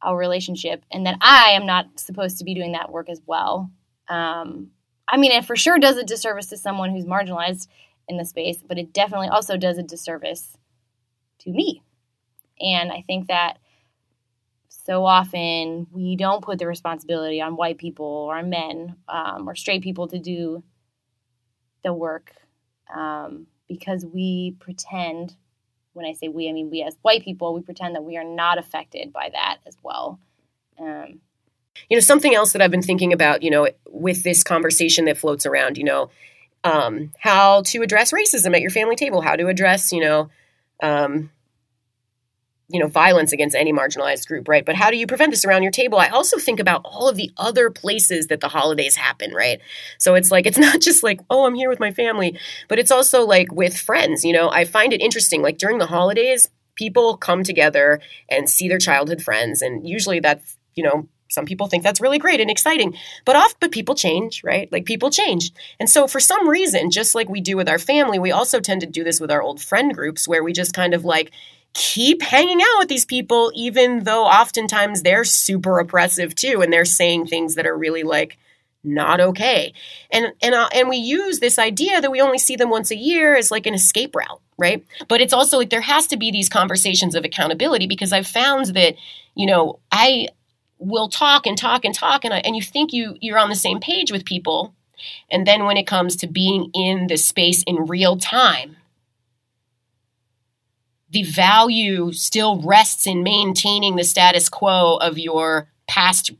our 0.00 0.16
relationship 0.16 0.84
and 0.90 1.06
that 1.06 1.16
I 1.20 1.50
am 1.50 1.66
not 1.66 2.00
supposed 2.00 2.38
to 2.38 2.44
be 2.44 2.54
doing 2.54 2.72
that 2.72 2.90
work 2.90 3.08
as 3.08 3.20
well. 3.26 3.70
Um, 4.08 4.70
I 5.06 5.16
mean, 5.16 5.32
it 5.32 5.44
for 5.44 5.56
sure 5.56 5.78
does 5.78 5.96
a 5.96 6.04
disservice 6.04 6.46
to 6.46 6.56
someone 6.56 6.90
who's 6.90 7.04
marginalized 7.04 7.68
in 8.08 8.16
the 8.16 8.24
space, 8.24 8.58
but 8.66 8.78
it 8.78 8.92
definitely 8.92 9.28
also 9.28 9.56
does 9.56 9.78
a 9.78 9.82
disservice 9.82 10.56
to 11.40 11.50
me. 11.50 11.82
And 12.60 12.90
I 12.90 13.02
think 13.02 13.28
that 13.28 13.58
so 14.68 15.04
often 15.04 15.86
we 15.92 16.16
don't 16.16 16.42
put 16.42 16.58
the 16.58 16.66
responsibility 16.66 17.40
on 17.40 17.56
white 17.56 17.78
people 17.78 18.06
or 18.06 18.36
on 18.36 18.50
men 18.50 18.96
um, 19.08 19.48
or 19.48 19.54
straight 19.54 19.82
people 19.82 20.08
to 20.08 20.18
do 20.18 20.64
the 21.84 21.92
work 21.92 22.32
um, 22.94 23.46
because 23.68 24.04
we 24.04 24.56
pretend 24.60 25.36
when 25.92 26.06
i 26.06 26.12
say 26.12 26.28
we 26.28 26.48
i 26.48 26.52
mean 26.52 26.70
we 26.70 26.82
as 26.82 26.96
white 27.02 27.24
people 27.24 27.54
we 27.54 27.60
pretend 27.60 27.94
that 27.94 28.04
we 28.04 28.16
are 28.16 28.24
not 28.24 28.58
affected 28.58 29.12
by 29.12 29.30
that 29.32 29.58
as 29.66 29.76
well. 29.82 30.18
Um, 30.78 31.20
you 31.88 31.96
know 31.96 32.00
something 32.00 32.34
else 32.34 32.52
that 32.52 32.62
i've 32.62 32.70
been 32.70 32.82
thinking 32.82 33.12
about 33.12 33.42
you 33.42 33.50
know 33.50 33.68
with 33.88 34.22
this 34.24 34.42
conversation 34.42 35.04
that 35.04 35.18
floats 35.18 35.46
around 35.46 35.78
you 35.78 35.84
know 35.84 36.10
um, 36.64 37.12
how 37.18 37.62
to 37.62 37.82
address 37.82 38.12
racism 38.12 38.54
at 38.54 38.60
your 38.60 38.70
family 38.70 38.96
table, 38.96 39.20
how 39.20 39.36
to 39.36 39.48
address, 39.48 39.92
you 39.92 40.00
know, 40.00 40.30
um, 40.82 41.30
you 42.68 42.80
know, 42.80 42.86
violence 42.86 43.32
against 43.32 43.54
any 43.54 43.72
marginalized 43.72 44.26
group, 44.26 44.48
right? 44.48 44.64
But 44.64 44.76
how 44.76 44.90
do 44.90 44.96
you 44.96 45.06
prevent 45.06 45.30
this 45.30 45.44
around 45.44 45.62
your 45.62 45.72
table? 45.72 45.98
I 45.98 46.08
also 46.08 46.38
think 46.38 46.58
about 46.58 46.82
all 46.84 47.08
of 47.08 47.16
the 47.16 47.30
other 47.36 47.70
places 47.70 48.28
that 48.28 48.40
the 48.40 48.48
holidays 48.48 48.96
happen, 48.96 49.32
right? 49.34 49.60
So 49.98 50.14
it's 50.14 50.30
like, 50.30 50.46
it's 50.46 50.58
not 50.66 50.80
just 50.80 51.02
like, 51.02 51.20
oh, 51.28 51.46
I'm 51.46 51.54
here 51.54 51.68
with 51.68 51.80
my 51.80 51.92
family, 51.92 52.38
but 52.68 52.78
it's 52.78 52.90
also 52.90 53.26
like 53.26 53.52
with 53.52 53.76
friends. 53.76 54.24
You 54.24 54.32
know, 54.32 54.50
I 54.50 54.64
find 54.64 54.92
it 54.92 55.00
interesting, 55.00 55.42
like 55.42 55.58
during 55.58 55.78
the 55.78 55.86
holidays, 55.86 56.48
people 56.74 57.16
come 57.16 57.44
together 57.44 58.00
and 58.30 58.48
see 58.48 58.68
their 58.68 58.78
childhood 58.78 59.22
friends. 59.22 59.60
And 59.60 59.86
usually 59.86 60.20
that's, 60.20 60.56
you 60.74 60.82
know, 60.82 61.08
some 61.28 61.46
people 61.46 61.66
think 61.66 61.82
that's 61.82 62.00
really 62.00 62.18
great 62.18 62.40
and 62.40 62.50
exciting 62.50 62.94
but 63.24 63.36
off 63.36 63.54
but 63.58 63.72
people 63.72 63.94
change 63.94 64.44
right 64.44 64.70
like 64.70 64.84
people 64.84 65.10
change 65.10 65.50
and 65.80 65.88
so 65.88 66.06
for 66.06 66.20
some 66.20 66.46
reason 66.46 66.90
just 66.90 67.14
like 67.14 67.26
we 67.28 67.40
do 67.40 67.56
with 67.56 67.70
our 67.70 67.78
family 67.78 68.18
we 68.18 68.30
also 68.30 68.60
tend 68.60 68.82
to 68.82 68.86
do 68.86 69.02
this 69.02 69.18
with 69.18 69.30
our 69.30 69.40
old 69.40 69.60
friend 69.60 69.94
groups 69.94 70.28
where 70.28 70.44
we 70.44 70.52
just 70.52 70.74
kind 70.74 70.92
of 70.92 71.06
like 71.06 71.32
keep 71.74 72.22
hanging 72.22 72.60
out 72.60 72.78
with 72.78 72.88
these 72.88 73.06
people 73.06 73.50
even 73.54 74.04
though 74.04 74.24
oftentimes 74.24 75.02
they're 75.02 75.24
super 75.24 75.78
oppressive 75.78 76.34
too 76.34 76.60
and 76.60 76.72
they're 76.72 76.84
saying 76.84 77.26
things 77.26 77.54
that 77.54 77.66
are 77.66 77.76
really 77.76 78.02
like 78.02 78.38
not 78.84 79.20
okay. 79.20 79.72
And 80.10 80.32
and 80.42 80.56
uh, 80.56 80.68
and 80.74 80.88
we 80.88 80.96
use 80.96 81.38
this 81.38 81.56
idea 81.56 82.00
that 82.00 82.10
we 82.10 82.20
only 82.20 82.38
see 82.38 82.56
them 82.56 82.68
once 82.68 82.90
a 82.90 82.96
year 82.96 83.36
as 83.36 83.52
like 83.52 83.66
an 83.66 83.74
escape 83.74 84.16
route 84.16 84.40
right? 84.58 84.84
But 85.08 85.20
it's 85.20 85.32
also 85.32 85.58
like 85.58 85.70
there 85.70 85.80
has 85.80 86.06
to 86.08 86.16
be 86.16 86.30
these 86.30 86.48
conversations 86.48 87.14
of 87.14 87.24
accountability 87.24 87.86
because 87.86 88.12
i've 88.12 88.26
found 88.26 88.66
that 88.66 88.94
you 89.34 89.46
know 89.46 89.80
i 89.90 90.28
will 90.78 91.08
talk 91.08 91.46
and 91.46 91.56
talk 91.56 91.84
and 91.84 91.94
talk 91.94 92.24
and, 92.24 92.34
I, 92.34 92.38
and 92.38 92.54
you 92.54 92.62
think 92.62 92.92
you 92.92 93.16
you're 93.20 93.38
on 93.38 93.48
the 93.48 93.56
same 93.56 93.80
page 93.80 94.12
with 94.12 94.24
people 94.24 94.74
and 95.30 95.46
then 95.46 95.64
when 95.64 95.76
it 95.76 95.86
comes 95.86 96.14
to 96.16 96.26
being 96.26 96.70
in 96.74 97.08
the 97.08 97.16
space 97.16 97.62
in 97.64 97.86
real 97.86 98.16
time 98.16 98.76
the 101.12 101.22
value 101.24 102.12
still 102.12 102.60
rests 102.62 103.06
in 103.06 103.22
maintaining 103.22 103.96
the 103.96 104.04
status 104.04 104.48
quo 104.48 104.96
of 104.96 105.18
your 105.18 105.68
past 105.86 106.30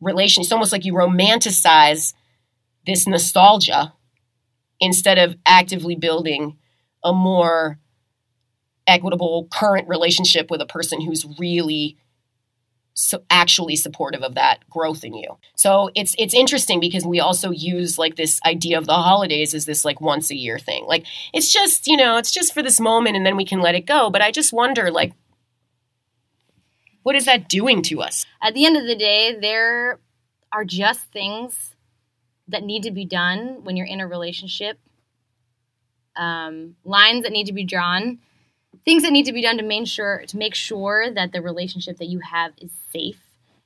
relation 0.00 0.42
it's 0.42 0.52
almost 0.52 0.72
like 0.72 0.84
you 0.84 0.94
romanticize 0.94 2.14
this 2.86 3.06
nostalgia 3.06 3.92
instead 4.80 5.18
of 5.18 5.36
actively 5.46 5.94
building 5.94 6.56
a 7.04 7.12
more 7.12 7.78
equitable 8.86 9.46
current 9.52 9.88
relationship 9.88 10.50
with 10.50 10.60
a 10.60 10.66
person 10.66 11.00
who's 11.00 11.26
really 11.38 11.96
so 12.94 13.22
actually 13.30 13.76
supportive 13.76 14.22
of 14.22 14.34
that 14.34 14.68
growth 14.68 15.04
in 15.04 15.14
you. 15.14 15.38
So 15.54 15.90
it's 15.94 16.14
it's 16.18 16.34
interesting 16.34 16.80
because 16.80 17.06
we 17.06 17.20
also 17.20 17.50
use 17.50 17.98
like 17.98 18.16
this 18.16 18.40
idea 18.44 18.78
of 18.78 18.86
the 18.86 18.94
holidays 18.94 19.54
as 19.54 19.64
this 19.64 19.84
like 19.84 20.00
once 20.00 20.30
a 20.30 20.36
year 20.36 20.58
thing. 20.58 20.84
Like 20.86 21.06
it's 21.32 21.52
just, 21.52 21.86
you 21.86 21.96
know, 21.96 22.16
it's 22.16 22.32
just 22.32 22.52
for 22.52 22.62
this 22.62 22.80
moment 22.80 23.16
and 23.16 23.24
then 23.24 23.36
we 23.36 23.44
can 23.44 23.60
let 23.60 23.74
it 23.74 23.86
go, 23.86 24.10
but 24.10 24.22
I 24.22 24.30
just 24.30 24.52
wonder 24.52 24.90
like 24.90 25.12
what 27.02 27.16
is 27.16 27.24
that 27.24 27.48
doing 27.48 27.82
to 27.82 28.00
us? 28.00 28.24
At 28.40 28.54
the 28.54 28.64
end 28.64 28.76
of 28.76 28.86
the 28.86 28.94
day, 28.94 29.36
there 29.40 29.98
are 30.52 30.64
just 30.64 31.00
things 31.12 31.74
that 32.46 32.62
need 32.62 32.82
to 32.84 32.90
be 32.90 33.04
done 33.04 33.64
when 33.64 33.76
you're 33.76 33.86
in 33.86 34.00
a 34.00 34.06
relationship. 34.06 34.78
Um, 36.14 36.76
lines 36.84 37.22
that 37.22 37.32
need 37.32 37.46
to 37.46 37.52
be 37.52 37.64
drawn 37.64 38.18
things 38.84 39.02
that 39.02 39.12
need 39.12 39.26
to 39.26 39.32
be 39.32 39.42
done 39.42 39.58
to 39.58 39.62
make 39.62 39.86
sure 39.86 40.24
to 40.26 40.36
make 40.36 40.54
sure 40.54 41.10
that 41.10 41.32
the 41.32 41.42
relationship 41.42 41.98
that 41.98 42.06
you 42.06 42.20
have 42.20 42.52
is 42.58 42.70
safe, 42.92 43.20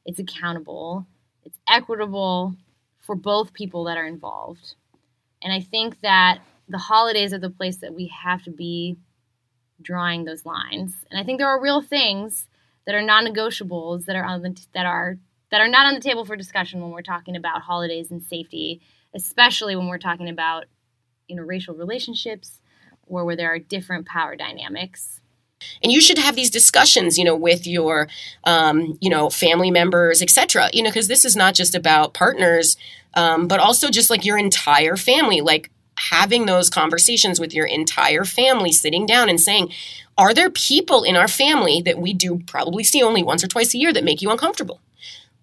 it's 0.05 0.19
accountable, 0.19 1.07
it's 1.45 1.59
equitable 1.69 2.55
for 3.01 3.15
both 3.15 3.53
people 3.53 3.85
that 3.85 3.97
are 3.97 4.07
involved. 4.07 4.75
And 5.43 5.53
I 5.53 5.61
think 5.61 6.01
that 6.01 6.41
the 6.69 6.79
holidays 6.79 7.33
are 7.33 7.39
the 7.39 7.51
place 7.51 7.77
that 7.79 7.95
we 7.95 8.09
have 8.09 8.43
to 8.45 8.51
be 8.51 8.97
drawing 9.81 10.25
those 10.25 10.45
lines. 10.45 10.93
And 11.11 11.21
I 11.21 11.23
think 11.23 11.39
there 11.39 11.49
are 11.49 11.61
real 11.61 11.83
things 11.83 12.47
that 12.87 12.95
are 12.95 13.03
non-negotiables 13.03 14.07
that 14.07 14.17
are 14.17 14.25
on 14.25 14.43
the 14.43 14.59
that 14.75 14.87
are 14.87 15.19
that 15.51 15.61
are 15.61 15.69
not 15.69 15.87
on 15.87 15.95
the 15.95 16.01
table 16.01 16.25
for 16.25 16.37
discussion 16.37 16.81
when 16.81 16.91
we're 16.91 17.03
talking 17.03 17.37
about 17.37 17.63
holidays 17.63 18.11
and 18.11 18.23
safety, 18.23 18.81
especially 19.15 19.77
when 19.77 19.87
we're 19.87 19.99
talking 19.99 20.29
about 20.29 20.65
interracial 21.31 21.79
relationships 21.79 22.61
or 23.07 23.25
where 23.25 23.37
there 23.37 23.53
are 23.53 23.59
different 23.59 24.07
power 24.07 24.37
dynamics 24.37 25.21
and 25.83 25.91
you 25.91 26.01
should 26.01 26.19
have 26.19 26.37
these 26.37 26.51
discussions 26.51 27.17
you 27.17 27.25
know 27.25 27.37
with 27.37 27.67
your 27.67 28.09
um, 28.45 28.99
you 29.01 29.11
know 29.11 29.31
family 29.31 29.71
members 29.71 30.23
etc 30.23 30.69
you 30.73 30.83
know 30.83 30.91
because 30.91 31.09
this 31.09 31.25
is 31.25 31.37
not 31.37 31.55
just 31.55 31.75
about 31.75 32.15
partners 32.15 32.77
um, 33.15 33.49
but 33.49 33.61
also 33.61 33.91
just 33.91 34.11
like 34.11 34.25
your 34.25 34.39
entire 34.39 34.97
family 34.97 35.41
like 35.41 35.71
having 35.99 36.47
those 36.47 36.71
conversations 36.71 37.41
with 37.41 37.55
your 37.55 37.67
entire 37.67 38.25
family, 38.25 38.73
sitting 38.73 39.07
down 39.07 39.29
and 39.29 39.41
saying, 39.41 39.73
are 40.19 40.35
there 40.35 40.51
people 40.51 41.03
in 41.03 41.17
our 41.17 41.29
family 41.29 41.83
that 41.83 41.99
we 41.99 42.13
do 42.13 42.41
probably 42.47 42.85
see 42.85 43.03
only 43.03 43.23
once 43.23 43.43
or 43.43 43.49
twice 43.49 43.75
a 43.75 43.79
year 43.79 43.93
that 43.93 44.05
make 44.05 44.23
you 44.23 44.31
uncomfortable? 44.31 44.81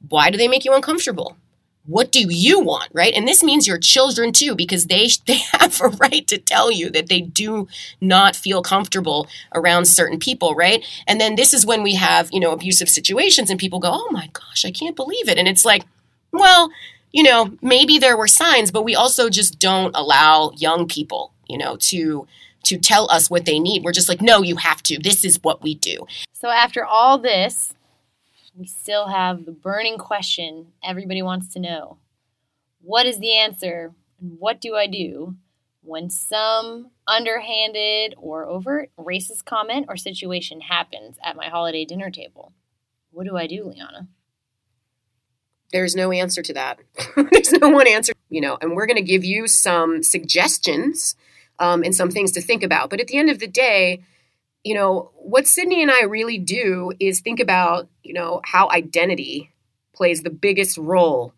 Why 0.10 0.30
do 0.30 0.38
they 0.38 0.48
make 0.48 0.66
you 0.66 0.74
uncomfortable? 0.74 1.38
What 1.86 2.12
do 2.14 2.22
you 2.22 2.62
want, 2.62 2.90
right? 2.94 3.14
And 3.14 3.28
this 3.28 3.44
means 3.44 3.68
your 3.68 3.78
children 3.78 4.32
too, 4.32 4.56
because 4.56 4.86
they 4.88 5.10
they 5.28 5.40
have 5.52 5.82
a 5.82 5.90
right 5.90 6.26
to 6.28 6.38
tell 6.38 6.72
you 6.72 6.90
that 6.92 7.08
they 7.08 7.22
do 7.22 7.68
not 8.00 8.36
feel 8.36 8.62
comfortable 8.62 9.28
around 9.54 9.86
certain 9.86 10.20
people, 10.20 10.56
right? 10.56 10.84
And 11.08 11.20
then 11.20 11.36
this 11.36 11.54
is 11.54 11.66
when 11.66 11.84
we 11.84 11.96
have 11.96 12.30
you 12.32 12.40
know 12.40 12.52
abusive 12.52 12.90
situations, 12.90 13.50
and 13.50 13.60
people 13.60 13.80
go, 13.80 13.92
"Oh 13.92 14.10
my 14.12 14.30
gosh, 14.34 14.66
I 14.66 14.72
can't 14.72 14.96
believe 14.96 15.28
it," 15.28 15.38
and 15.38 15.48
it's 15.48 15.66
like, 15.66 15.84
well, 16.32 16.72
you 17.12 17.24
know, 17.24 17.56
maybe 17.62 18.00
there 18.00 18.18
were 18.18 18.28
signs, 18.28 18.72
but 18.72 18.84
we 18.84 18.96
also 18.96 19.30
just 19.30 19.60
don't 19.60 19.96
allow 19.96 20.52
young 20.58 20.88
people, 20.88 21.32
you 21.48 21.58
know, 21.58 21.78
to 21.78 22.28
to 22.64 22.78
tell 22.78 23.10
us 23.12 23.30
what 23.30 23.46
they 23.46 23.60
need. 23.60 23.84
We're 23.84 23.92
just 23.92 24.08
like, 24.08 24.22
no, 24.22 24.42
you 24.42 24.56
have 24.56 24.82
to. 24.84 24.98
This 24.98 25.26
is 25.26 25.38
what 25.44 25.62
we 25.62 25.76
do. 25.76 26.08
So 26.32 26.50
after 26.50 26.86
all 26.86 27.18
this, 27.18 27.73
we 28.56 28.66
still 28.66 29.08
have 29.08 29.46
the 29.46 29.52
burning 29.52 29.98
question 29.98 30.68
everybody 30.84 31.22
wants 31.22 31.54
to 31.54 31.60
know. 31.60 31.98
What 32.82 33.06
is 33.06 33.20
the 33.20 33.36
answer? 33.36 33.94
And 34.20 34.38
what 34.40 34.62
do 34.62 34.76
I 34.76 34.88
do 34.88 35.36
when 35.82 36.10
some 36.10 36.92
underhanded 37.08 38.16
or 38.18 38.46
overt 38.46 38.92
racist 38.98 39.46
comment 39.46 39.88
or 39.90 39.98
situation 39.98 40.62
happens 40.62 41.18
at 41.24 41.36
my 41.36 41.48
holiday 41.48 41.86
dinner 41.86 42.12
table? 42.12 42.54
What 43.12 43.26
do 43.26 43.38
I 43.38 43.48
do, 43.48 43.64
Liana? 43.66 44.08
There's 45.72 45.96
no 45.96 46.12
answer 46.12 46.42
to 46.44 46.54
that. 46.54 46.80
There's 47.32 47.52
no 47.54 47.70
one 47.70 47.88
answer, 47.88 48.14
you 48.30 48.42
know, 48.42 48.58
and 48.62 48.76
we're 48.76 48.86
going 48.86 48.98
to 48.98 49.02
give 49.02 49.26
you 49.26 49.48
some 49.48 50.04
suggestions 50.04 51.16
um, 51.58 51.84
and 51.84 51.96
some 51.96 52.12
things 52.12 52.32
to 52.34 52.42
think 52.42 52.62
about. 52.62 52.90
But 52.90 53.02
at 53.02 53.08
the 53.08 53.18
end 53.18 53.30
of 53.30 53.40
the 53.40 53.48
day, 53.48 54.04
you 54.64 54.74
know, 54.74 55.12
what 55.16 55.48
Sydney 55.48 55.82
and 55.82 55.92
I 55.92 56.04
really 56.04 56.38
do 56.38 56.94
is 57.00 57.20
think 57.20 57.40
about, 57.40 57.90
you 58.04 58.14
know, 58.14 58.42
how 58.46 58.70
identity 58.70 59.52
plays 59.94 60.22
the 60.22 60.30
biggest 60.30 60.78
role. 60.78 61.34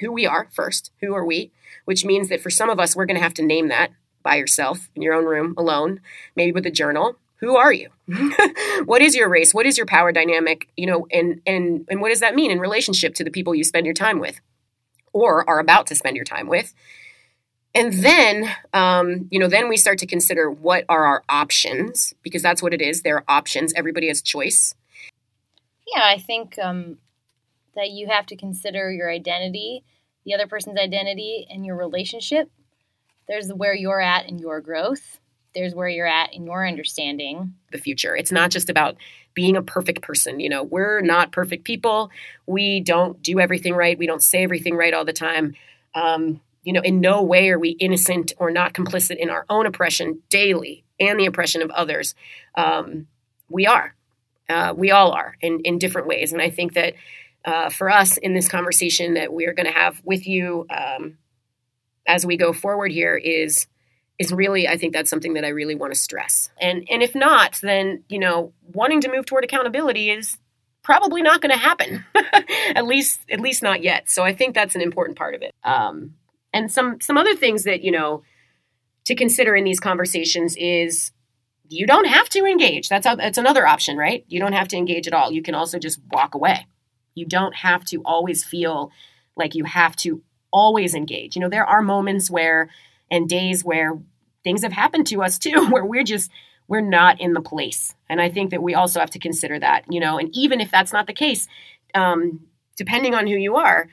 Who 0.00 0.12
we 0.12 0.26
are 0.26 0.48
first, 0.52 0.90
who 1.00 1.14
are 1.14 1.24
we? 1.24 1.52
Which 1.84 2.04
means 2.04 2.28
that 2.28 2.40
for 2.40 2.50
some 2.50 2.70
of 2.70 2.80
us, 2.80 2.96
we're 2.96 3.06
going 3.06 3.16
to 3.16 3.22
have 3.22 3.34
to 3.34 3.44
name 3.44 3.68
that 3.68 3.90
by 4.22 4.36
yourself 4.36 4.88
in 4.94 5.02
your 5.02 5.14
own 5.14 5.24
room 5.24 5.54
alone, 5.56 6.00
maybe 6.36 6.52
with 6.52 6.66
a 6.66 6.70
journal. 6.70 7.16
Who 7.36 7.56
are 7.56 7.72
you? 7.72 7.88
what 8.84 9.02
is 9.02 9.14
your 9.14 9.28
race? 9.28 9.54
What 9.54 9.66
is 9.66 9.76
your 9.76 9.86
power 9.86 10.12
dynamic? 10.12 10.68
You 10.76 10.86
know, 10.86 11.06
and 11.10 11.40
and 11.46 11.86
and 11.88 12.00
what 12.00 12.10
does 12.10 12.20
that 12.20 12.34
mean 12.34 12.50
in 12.50 12.60
relationship 12.60 13.14
to 13.14 13.24
the 13.24 13.30
people 13.30 13.54
you 13.54 13.64
spend 13.64 13.86
your 13.86 13.94
time 13.94 14.18
with, 14.18 14.40
or 15.12 15.48
are 15.48 15.58
about 15.58 15.86
to 15.88 15.94
spend 15.94 16.16
your 16.16 16.24
time 16.24 16.48
with? 16.48 16.74
And 17.74 17.92
then, 17.92 18.50
um, 18.72 19.28
you 19.30 19.38
know, 19.38 19.48
then 19.48 19.68
we 19.68 19.76
start 19.76 19.98
to 19.98 20.06
consider 20.06 20.50
what 20.50 20.84
are 20.88 21.04
our 21.04 21.22
options 21.28 22.12
because 22.22 22.42
that's 22.42 22.62
what 22.62 22.74
it 22.74 22.80
is. 22.80 23.02
There 23.02 23.16
are 23.16 23.24
options. 23.28 23.72
Everybody 23.74 24.08
has 24.08 24.20
choice. 24.20 24.74
Yeah, 25.94 26.02
I 26.04 26.18
think 26.18 26.58
um, 26.58 26.98
that 27.76 27.90
you 27.90 28.08
have 28.08 28.26
to 28.26 28.36
consider 28.36 28.90
your 28.90 29.10
identity, 29.10 29.84
the 30.24 30.34
other 30.34 30.46
person's 30.46 30.78
identity, 30.78 31.46
and 31.48 31.64
your 31.64 31.76
relationship. 31.76 32.50
There's 33.28 33.52
where 33.52 33.74
you're 33.74 34.00
at 34.00 34.28
in 34.28 34.38
your 34.38 34.60
growth. 34.60 35.20
There's 35.54 35.74
where 35.74 35.88
you're 35.88 36.06
at 36.06 36.32
in 36.32 36.44
your 36.44 36.66
understanding. 36.66 37.54
The 37.70 37.78
future. 37.78 38.16
It's 38.16 38.32
not 38.32 38.50
just 38.50 38.68
about 38.68 38.96
being 39.34 39.56
a 39.56 39.62
perfect 39.62 40.02
person. 40.02 40.40
You 40.40 40.48
know, 40.48 40.64
we're 40.64 41.00
not 41.00 41.32
perfect 41.32 41.64
people. 41.64 42.10
We 42.46 42.80
don't 42.80 43.20
do 43.22 43.38
everything 43.38 43.74
right. 43.74 43.98
We 43.98 44.06
don't 44.06 44.22
say 44.22 44.42
everything 44.42 44.74
right 44.74 44.94
all 44.94 45.04
the 45.04 45.12
time. 45.12 45.54
Um, 45.94 46.40
you 46.62 46.72
know, 46.72 46.82
in 46.82 47.00
no 47.00 47.22
way 47.22 47.50
are 47.50 47.58
we 47.58 47.70
innocent 47.70 48.32
or 48.38 48.50
not 48.50 48.74
complicit 48.74 49.16
in 49.16 49.30
our 49.30 49.46
own 49.48 49.66
oppression 49.66 50.22
daily 50.28 50.84
and 50.98 51.18
the 51.18 51.26
oppression 51.26 51.62
of 51.62 51.70
others. 51.70 52.14
Um, 52.54 53.06
we 53.48 53.66
are. 53.66 53.94
Uh, 54.48 54.74
we 54.76 54.90
all 54.90 55.12
are 55.12 55.36
in, 55.40 55.60
in 55.60 55.78
different 55.78 56.06
ways. 56.06 56.32
And 56.32 56.42
I 56.42 56.50
think 56.50 56.74
that 56.74 56.94
uh, 57.44 57.70
for 57.70 57.88
us 57.88 58.16
in 58.18 58.34
this 58.34 58.48
conversation 58.48 59.14
that 59.14 59.32
we're 59.32 59.54
going 59.54 59.66
to 59.66 59.72
have 59.72 60.00
with 60.04 60.26
you 60.26 60.66
um, 60.70 61.18
as 62.06 62.26
we 62.26 62.36
go 62.36 62.52
forward 62.52 62.92
here 62.92 63.16
is 63.16 63.66
is 64.18 64.32
really 64.32 64.68
I 64.68 64.76
think 64.76 64.92
that's 64.92 65.08
something 65.08 65.32
that 65.34 65.46
I 65.46 65.48
really 65.48 65.74
want 65.74 65.94
to 65.94 65.98
stress. 65.98 66.50
And 66.60 66.86
and 66.90 67.02
if 67.02 67.14
not, 67.14 67.58
then 67.62 68.04
you 68.08 68.18
know 68.18 68.52
wanting 68.74 69.00
to 69.02 69.10
move 69.10 69.24
toward 69.24 69.44
accountability 69.44 70.10
is 70.10 70.36
probably 70.82 71.22
not 71.22 71.40
going 71.40 71.52
to 71.52 71.58
happen. 71.58 72.04
at 72.74 72.84
least 72.84 73.20
at 73.30 73.40
least 73.40 73.62
not 73.62 73.82
yet. 73.82 74.10
So 74.10 74.22
I 74.22 74.34
think 74.34 74.54
that's 74.54 74.74
an 74.74 74.82
important 74.82 75.16
part 75.16 75.34
of 75.34 75.42
it. 75.42 75.54
Um, 75.64 76.14
and 76.52 76.70
some 76.70 77.00
some 77.00 77.16
other 77.16 77.34
things 77.34 77.64
that 77.64 77.82
you 77.82 77.90
know 77.90 78.22
to 79.04 79.14
consider 79.14 79.56
in 79.56 79.64
these 79.64 79.80
conversations 79.80 80.56
is 80.56 81.12
you 81.68 81.86
don't 81.86 82.06
have 82.06 82.28
to 82.30 82.44
engage. 82.44 82.88
That's 82.88 83.06
a, 83.06 83.14
that's 83.16 83.38
another 83.38 83.66
option, 83.66 83.96
right? 83.96 84.24
You 84.28 84.40
don't 84.40 84.52
have 84.52 84.68
to 84.68 84.76
engage 84.76 85.06
at 85.06 85.14
all. 85.14 85.30
You 85.30 85.42
can 85.42 85.54
also 85.54 85.78
just 85.78 86.00
walk 86.12 86.34
away. 86.34 86.66
You 87.14 87.26
don't 87.26 87.54
have 87.54 87.84
to 87.86 88.02
always 88.04 88.44
feel 88.44 88.90
like 89.36 89.54
you 89.54 89.64
have 89.64 89.94
to 89.96 90.22
always 90.52 90.94
engage. 90.94 91.36
You 91.36 91.42
know, 91.42 91.48
there 91.48 91.64
are 91.64 91.80
moments 91.80 92.30
where 92.30 92.70
and 93.10 93.28
days 93.28 93.64
where 93.64 93.98
things 94.42 94.62
have 94.62 94.72
happened 94.72 95.06
to 95.08 95.22
us 95.22 95.38
too, 95.38 95.66
where 95.70 95.84
we're 95.84 96.04
just 96.04 96.30
we're 96.68 96.80
not 96.80 97.20
in 97.20 97.32
the 97.32 97.40
place. 97.40 97.96
And 98.08 98.20
I 98.20 98.28
think 98.30 98.50
that 98.50 98.62
we 98.62 98.74
also 98.74 99.00
have 99.00 99.10
to 99.10 99.18
consider 99.18 99.58
that, 99.58 99.84
you 99.90 99.98
know, 99.98 100.18
and 100.18 100.30
even 100.32 100.60
if 100.60 100.70
that's 100.70 100.92
not 100.92 101.08
the 101.08 101.12
case, 101.12 101.48
um, 101.94 102.46
depending 102.76 103.12
on 103.12 103.26
who 103.26 103.34
you 103.34 103.56
are, 103.56 103.88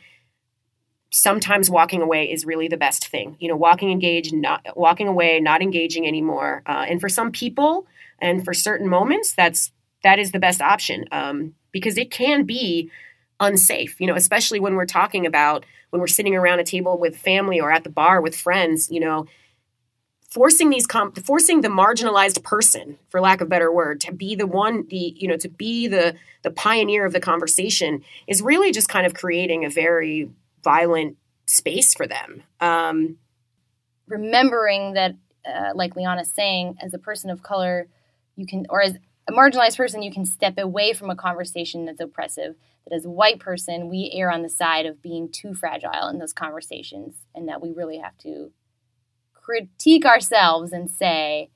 sometimes 1.11 1.69
walking 1.69 2.01
away 2.01 2.31
is 2.31 2.45
really 2.45 2.67
the 2.67 2.77
best 2.77 3.07
thing. 3.07 3.37
You 3.39 3.47
know, 3.47 3.55
walking 3.55 3.91
engaged, 3.91 4.33
not 4.33 4.65
walking 4.75 5.07
away, 5.07 5.39
not 5.39 5.61
engaging 5.61 6.07
anymore. 6.07 6.63
Uh, 6.65 6.85
and 6.87 6.99
for 6.99 7.09
some 7.09 7.31
people, 7.31 7.87
and 8.19 8.43
for 8.43 8.53
certain 8.53 8.87
moments, 8.87 9.33
that's 9.33 9.71
that 10.03 10.19
is 10.19 10.31
the 10.31 10.39
best 10.39 10.61
option 10.61 11.05
um, 11.11 11.55
because 11.71 11.97
it 11.97 12.11
can 12.11 12.43
be 12.43 12.91
unsafe. 13.39 13.99
You 13.99 14.07
know, 14.07 14.15
especially 14.15 14.59
when 14.59 14.75
we're 14.75 14.85
talking 14.85 15.25
about 15.25 15.65
when 15.89 15.99
we're 16.01 16.07
sitting 16.07 16.35
around 16.35 16.59
a 16.59 16.63
table 16.63 16.97
with 16.97 17.17
family 17.17 17.59
or 17.59 17.71
at 17.71 17.83
the 17.83 17.89
bar 17.89 18.21
with 18.21 18.35
friends. 18.35 18.89
You 18.91 18.99
know. 18.99 19.25
Forcing 20.29 20.69
these, 20.69 20.85
comp- 20.85 21.25
forcing 21.25 21.61
the 21.61 21.69
marginalized 21.69 22.43
person, 22.43 22.97
for 23.07 23.21
lack 23.21 23.39
of 23.39 23.47
better 23.47 23.71
word, 23.71 24.01
to 24.01 24.11
be 24.11 24.35
the 24.35 24.45
one, 24.45 24.85
the 24.89 25.13
you 25.15 25.25
know, 25.25 25.37
to 25.37 25.47
be 25.47 25.87
the 25.87 26.15
the 26.43 26.51
pioneer 26.51 27.05
of 27.05 27.13
the 27.13 27.21
conversation, 27.21 28.03
is 28.27 28.41
really 28.41 28.73
just 28.73 28.89
kind 28.89 29.05
of 29.05 29.13
creating 29.13 29.63
a 29.63 29.69
very 29.69 30.29
violent 30.67 31.15
space 31.45 31.93
for 31.93 32.05
them. 32.05 32.43
Um, 32.59 33.17
Remembering 34.05 34.93
that, 34.93 35.15
uh, 35.45 35.71
like 35.73 35.95
Liana's 35.95 36.29
saying, 36.29 36.75
as 36.81 36.93
a 36.93 36.97
person 36.97 37.29
of 37.29 37.41
color, 37.41 37.87
you 38.35 38.45
can, 38.45 38.65
or 38.69 38.81
as 38.81 38.95
a 39.29 39.31
marginalized 39.31 39.77
person, 39.77 40.01
you 40.01 40.11
can 40.11 40.25
step 40.25 40.57
away 40.57 40.91
from 40.91 41.09
a 41.09 41.15
conversation 41.15 41.85
that's 41.85 42.01
oppressive. 42.01 42.55
That 42.85 42.95
as 42.95 43.05
a 43.05 43.09
white 43.09 43.39
person, 43.39 43.87
we 43.87 44.11
err 44.13 44.29
on 44.29 44.43
the 44.43 44.49
side 44.49 44.85
of 44.85 45.01
being 45.01 45.29
too 45.29 45.53
fragile 45.53 46.09
in 46.09 46.19
those 46.19 46.33
conversations, 46.33 47.15
and 47.33 47.47
that 47.47 47.61
we 47.61 47.71
really 47.71 47.99
have 47.99 48.17
to 48.19 48.51
critique 49.33 50.05
ourselves 50.05 50.73
and 50.73 50.91
say, 50.91 51.49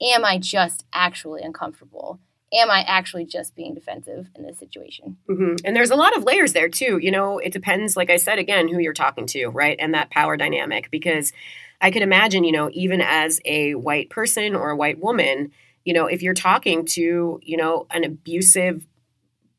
Am 0.00 0.24
I 0.24 0.38
just 0.38 0.84
actually 0.92 1.42
uncomfortable? 1.42 2.20
Am 2.56 2.70
I 2.70 2.80
actually 2.86 3.26
just 3.26 3.54
being 3.54 3.74
defensive 3.74 4.28
in 4.34 4.44
this 4.44 4.58
situation? 4.58 5.18
Mm-hmm. 5.28 5.56
And 5.64 5.76
there's 5.76 5.90
a 5.90 5.96
lot 5.96 6.16
of 6.16 6.24
layers 6.24 6.52
there 6.52 6.68
too. 6.68 6.98
You 7.00 7.10
know, 7.10 7.38
it 7.38 7.52
depends, 7.52 7.96
like 7.96 8.10
I 8.10 8.16
said 8.16 8.38
again, 8.38 8.68
who 8.68 8.78
you're 8.78 8.92
talking 8.92 9.26
to, 9.28 9.48
right? 9.48 9.76
And 9.78 9.94
that 9.94 10.10
power 10.10 10.36
dynamic. 10.36 10.90
Because 10.90 11.32
I 11.80 11.90
could 11.90 12.02
imagine, 12.02 12.44
you 12.44 12.52
know, 12.52 12.70
even 12.72 13.00
as 13.00 13.40
a 13.44 13.74
white 13.74 14.10
person 14.10 14.54
or 14.54 14.70
a 14.70 14.76
white 14.76 14.98
woman, 14.98 15.52
you 15.84 15.92
know, 15.92 16.06
if 16.06 16.22
you're 16.22 16.34
talking 16.34 16.84
to, 16.86 17.40
you 17.42 17.56
know, 17.56 17.86
an 17.90 18.04
abusive, 18.04 18.86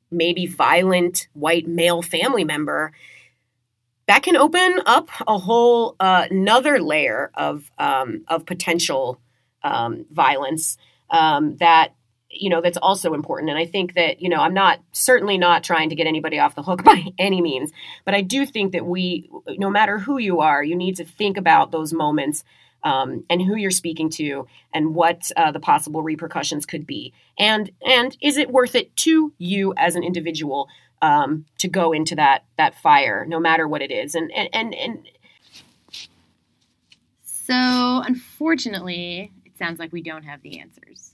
maybe 0.10 0.48
violent 0.48 1.28
white 1.34 1.68
male 1.68 2.02
family 2.02 2.44
member, 2.44 2.92
that 4.08 4.24
can 4.24 4.38
open 4.38 4.82
up 4.86 5.10
a 5.28 5.38
whole 5.38 5.96
uh, 6.00 6.28
another 6.32 6.82
layer 6.82 7.30
of 7.34 7.70
um, 7.78 8.24
of 8.28 8.46
potential 8.46 9.20
um, 9.64 10.06
violence 10.12 10.78
um, 11.10 11.58
that 11.58 11.94
you 12.42 12.50
know 12.50 12.62
that's 12.62 12.78
also 12.78 13.14
important. 13.14 13.50
And 13.50 13.60
i 13.60 13.66
think 13.66 13.94
that 13.94 14.22
you 14.22 14.30
know 14.30 14.38
i'm 14.38 14.54
not 14.54 14.80
certainly 14.92 15.38
not 15.38 15.64
trying 15.64 15.90
to 15.90 15.96
get 15.96 16.08
anybody 16.08 16.40
off 16.40 16.56
the 16.56 16.64
hook 16.64 16.84
by 16.92 17.06
any 17.18 17.42
means 17.42 17.72
but 18.06 18.14
i 18.14 18.22
do 18.22 18.46
think 18.46 18.72
that 18.72 18.86
we 18.86 19.30
no 19.58 19.70
matter 19.70 20.00
who 20.00 20.18
you 20.18 20.40
are 20.40 20.64
you 20.64 20.76
need 20.76 20.96
to 20.98 21.06
think 21.06 21.38
about 21.38 21.72
those 21.72 21.94
moments 21.94 22.44
um, 22.84 23.24
and 23.30 23.42
who 23.42 23.56
you're 23.56 23.72
speaking 23.72 24.10
to 24.12 24.48
and 24.74 24.96
what 24.96 25.32
uh, 25.36 25.52
the 25.52 25.60
possible 25.60 26.02
repercussions 26.02 26.66
could 26.66 26.86
be. 26.86 27.14
And 27.38 27.72
and 27.86 28.16
is 28.22 28.38
it 28.38 28.50
worth 28.50 28.76
it 28.76 28.96
to 28.98 29.34
you 29.38 29.74
as 29.78 29.96
an 29.96 30.04
individual 30.04 30.68
um, 31.02 31.46
to 31.60 31.68
go 31.68 31.92
into 31.92 32.16
that 32.16 32.46
that 32.58 32.76
fire 32.76 33.26
no 33.28 33.40
matter 33.40 33.68
what 33.68 33.82
it 33.82 33.92
is? 33.92 34.16
And 34.16 34.32
and 34.32 34.50
and, 34.54 34.74
and 34.74 35.10
so 37.24 37.54
unfortunately 38.06 39.32
it 39.46 39.58
sounds 39.58 39.80
like 39.80 39.92
we 39.92 40.02
don't 40.02 40.24
have 40.24 40.42
the 40.42 40.60
answers 40.60 41.14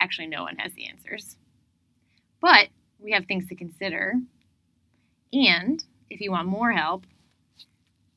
actually 0.00 0.26
no 0.26 0.42
one 0.42 0.56
has 0.56 0.72
the 0.74 0.86
answers. 0.88 1.36
But 2.40 2.68
we 2.98 3.12
have 3.12 3.26
things 3.26 3.48
to 3.48 3.54
consider. 3.54 4.14
And 5.32 5.82
if 6.10 6.20
you 6.20 6.30
want 6.30 6.48
more 6.48 6.72
help, 6.72 7.06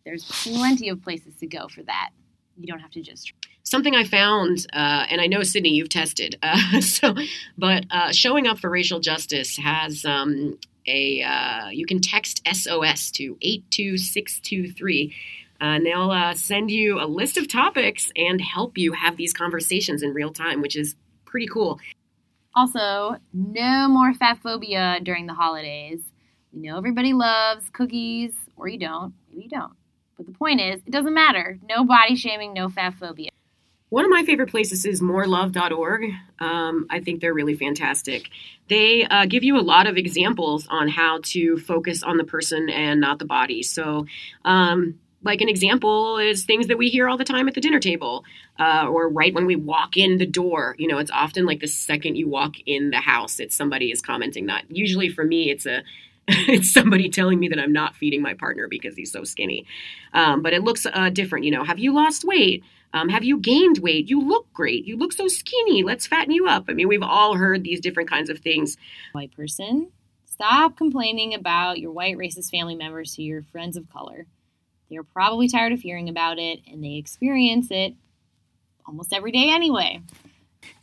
there's 0.05 0.25
plenty 0.43 0.89
of 0.89 1.01
places 1.01 1.35
to 1.39 1.47
go 1.47 1.67
for 1.67 1.83
that. 1.83 2.09
You 2.57 2.67
don't 2.67 2.79
have 2.79 2.91
to 2.91 3.01
just. 3.01 3.33
Something 3.63 3.95
I 3.95 4.03
found, 4.03 4.65
uh, 4.73 5.05
and 5.09 5.21
I 5.21 5.27
know 5.27 5.43
Sydney, 5.43 5.69
you've 5.69 5.89
tested. 5.89 6.37
Uh, 6.41 6.81
so, 6.81 7.15
but 7.57 7.85
uh, 7.91 8.11
showing 8.11 8.47
up 8.47 8.59
for 8.59 8.69
racial 8.69 8.99
justice 8.99 9.57
has 9.57 10.05
um, 10.05 10.57
a. 10.87 11.21
Uh, 11.21 11.69
you 11.69 11.85
can 11.85 12.01
text 12.01 12.41
SOS 12.51 13.11
to 13.11 13.37
eight 13.41 13.63
two 13.69 13.97
six 13.97 14.39
two 14.39 14.71
three. 14.71 15.13
and 15.61 15.85
they'll 15.85 16.11
uh, 16.11 16.33
send 16.33 16.71
you 16.71 16.99
a 16.99 17.05
list 17.05 17.37
of 17.37 17.47
topics 17.47 18.11
and 18.15 18.41
help 18.41 18.77
you 18.77 18.93
have 18.93 19.17
these 19.17 19.33
conversations 19.33 20.01
in 20.01 20.13
real 20.13 20.31
time, 20.31 20.61
which 20.61 20.75
is 20.75 20.95
pretty 21.29 21.47
cool. 21.47 21.79
Also, 22.55 23.15
no 23.33 23.87
more 23.87 24.13
fat 24.13 24.39
phobia 24.43 24.99
during 25.03 25.27
the 25.27 25.33
holidays. 25.33 26.01
We 26.51 26.61
know 26.61 26.77
everybody 26.77 27.13
loves 27.13 27.69
cookies, 27.69 28.33
or 28.57 28.67
you 28.67 28.79
don't. 28.79 29.13
Maybe 29.29 29.43
you 29.43 29.49
don't. 29.49 29.73
But 30.17 30.25
the 30.25 30.33
point 30.33 30.59
is, 30.59 30.81
it 30.85 30.91
doesn't 30.91 31.13
matter. 31.13 31.59
No 31.69 31.85
body 31.85 32.15
shaming, 32.15 32.53
no 32.53 32.67
fat 32.67 32.95
phobia. 32.99 33.29
One 33.89 34.05
of 34.05 34.11
my 34.11 34.23
favorite 34.23 34.51
places 34.51 34.85
is 34.85 35.01
morelove.org. 35.01 36.05
Um, 36.39 36.85
I 36.91 36.99
think 36.99 37.21
they're 37.21 37.33
really 37.33 37.55
fantastic. 37.55 38.29
They 38.67 39.05
uh, 39.05 39.25
give 39.25 39.43
you 39.43 39.57
a 39.57 39.61
lot 39.61 39.87
of 39.87 39.97
examples 39.97 40.67
on 40.69 40.89
how 40.89 41.21
to 41.23 41.57
focus 41.57 42.03
on 42.03 42.17
the 42.17 42.23
person 42.23 42.69
and 42.69 43.01
not 43.01 43.17
the 43.17 43.25
body. 43.25 43.63
So, 43.63 44.05
um, 44.45 44.99
like 45.21 45.41
an 45.41 45.49
example 45.49 46.17
is 46.17 46.45
things 46.45 46.67
that 46.67 46.77
we 46.77 46.89
hear 46.89 47.07
all 47.07 47.17
the 47.17 47.25
time 47.25 47.47
at 47.47 47.53
the 47.53 47.61
dinner 47.61 47.79
table 47.79 48.23
uh, 48.59 48.87
or 48.89 49.09
right 49.09 49.33
when 49.33 49.45
we 49.45 49.55
walk 49.55 49.97
in 49.97 50.17
the 50.17 50.25
door. 50.25 50.75
You 50.77 50.87
know 50.87 50.97
it's 50.97 51.11
often 51.11 51.45
like 51.45 51.59
the 51.59 51.67
second 51.67 52.15
you 52.15 52.27
walk 52.27 52.55
in 52.65 52.91
the 52.91 52.97
house 52.97 53.39
it's 53.39 53.55
somebody 53.55 53.91
is 53.91 54.01
commenting 54.01 54.45
that. 54.47 54.65
Usually 54.69 55.09
for 55.09 55.23
me 55.23 55.49
it's 55.49 55.65
a 55.65 55.83
it's 56.27 56.71
somebody 56.71 57.09
telling 57.09 57.39
me 57.39 57.47
that 57.47 57.57
i'm 57.57 57.73
not 57.73 57.95
feeding 57.95 58.21
my 58.21 58.35
partner 58.35 58.67
because 58.69 58.95
he's 58.95 59.11
so 59.11 59.23
skinny. 59.23 59.65
Um, 60.13 60.41
but 60.41 60.53
it 60.53 60.63
looks 60.63 60.85
uh, 60.85 61.09
different 61.09 61.45
you 61.45 61.51
know. 61.51 61.63
Have 61.63 61.79
you 61.79 61.93
lost 61.93 62.23
weight? 62.23 62.63
Um, 62.91 63.09
have 63.09 63.23
you 63.23 63.37
gained 63.39 63.79
weight? 63.79 64.09
You 64.09 64.19
look 64.19 64.51
great. 64.51 64.85
You 64.85 64.97
look 64.97 65.13
so 65.13 65.27
skinny. 65.27 65.83
Let's 65.83 66.07
fatten 66.07 66.31
you 66.31 66.47
up. 66.47 66.65
I 66.69 66.73
mean 66.73 66.87
we've 66.87 67.03
all 67.03 67.35
heard 67.35 67.63
these 67.63 67.81
different 67.81 68.09
kinds 68.09 68.29
of 68.29 68.39
things. 68.39 68.77
White 69.11 69.35
person, 69.35 69.91
stop 70.25 70.77
complaining 70.77 71.33
about 71.33 71.79
your 71.79 71.91
white 71.91 72.15
racist 72.15 72.51
family 72.51 72.75
members 72.75 73.15
to 73.15 73.23
your 73.23 73.43
friends 73.51 73.75
of 73.75 73.89
color. 73.89 74.25
They're 74.89 75.03
probably 75.03 75.47
tired 75.47 75.71
of 75.71 75.81
hearing 75.81 76.09
about 76.09 76.39
it 76.39 76.61
and 76.69 76.83
they 76.83 76.95
experience 76.95 77.67
it 77.69 77.93
almost 78.85 79.13
every 79.13 79.31
day 79.31 79.49
anyway. 79.49 80.01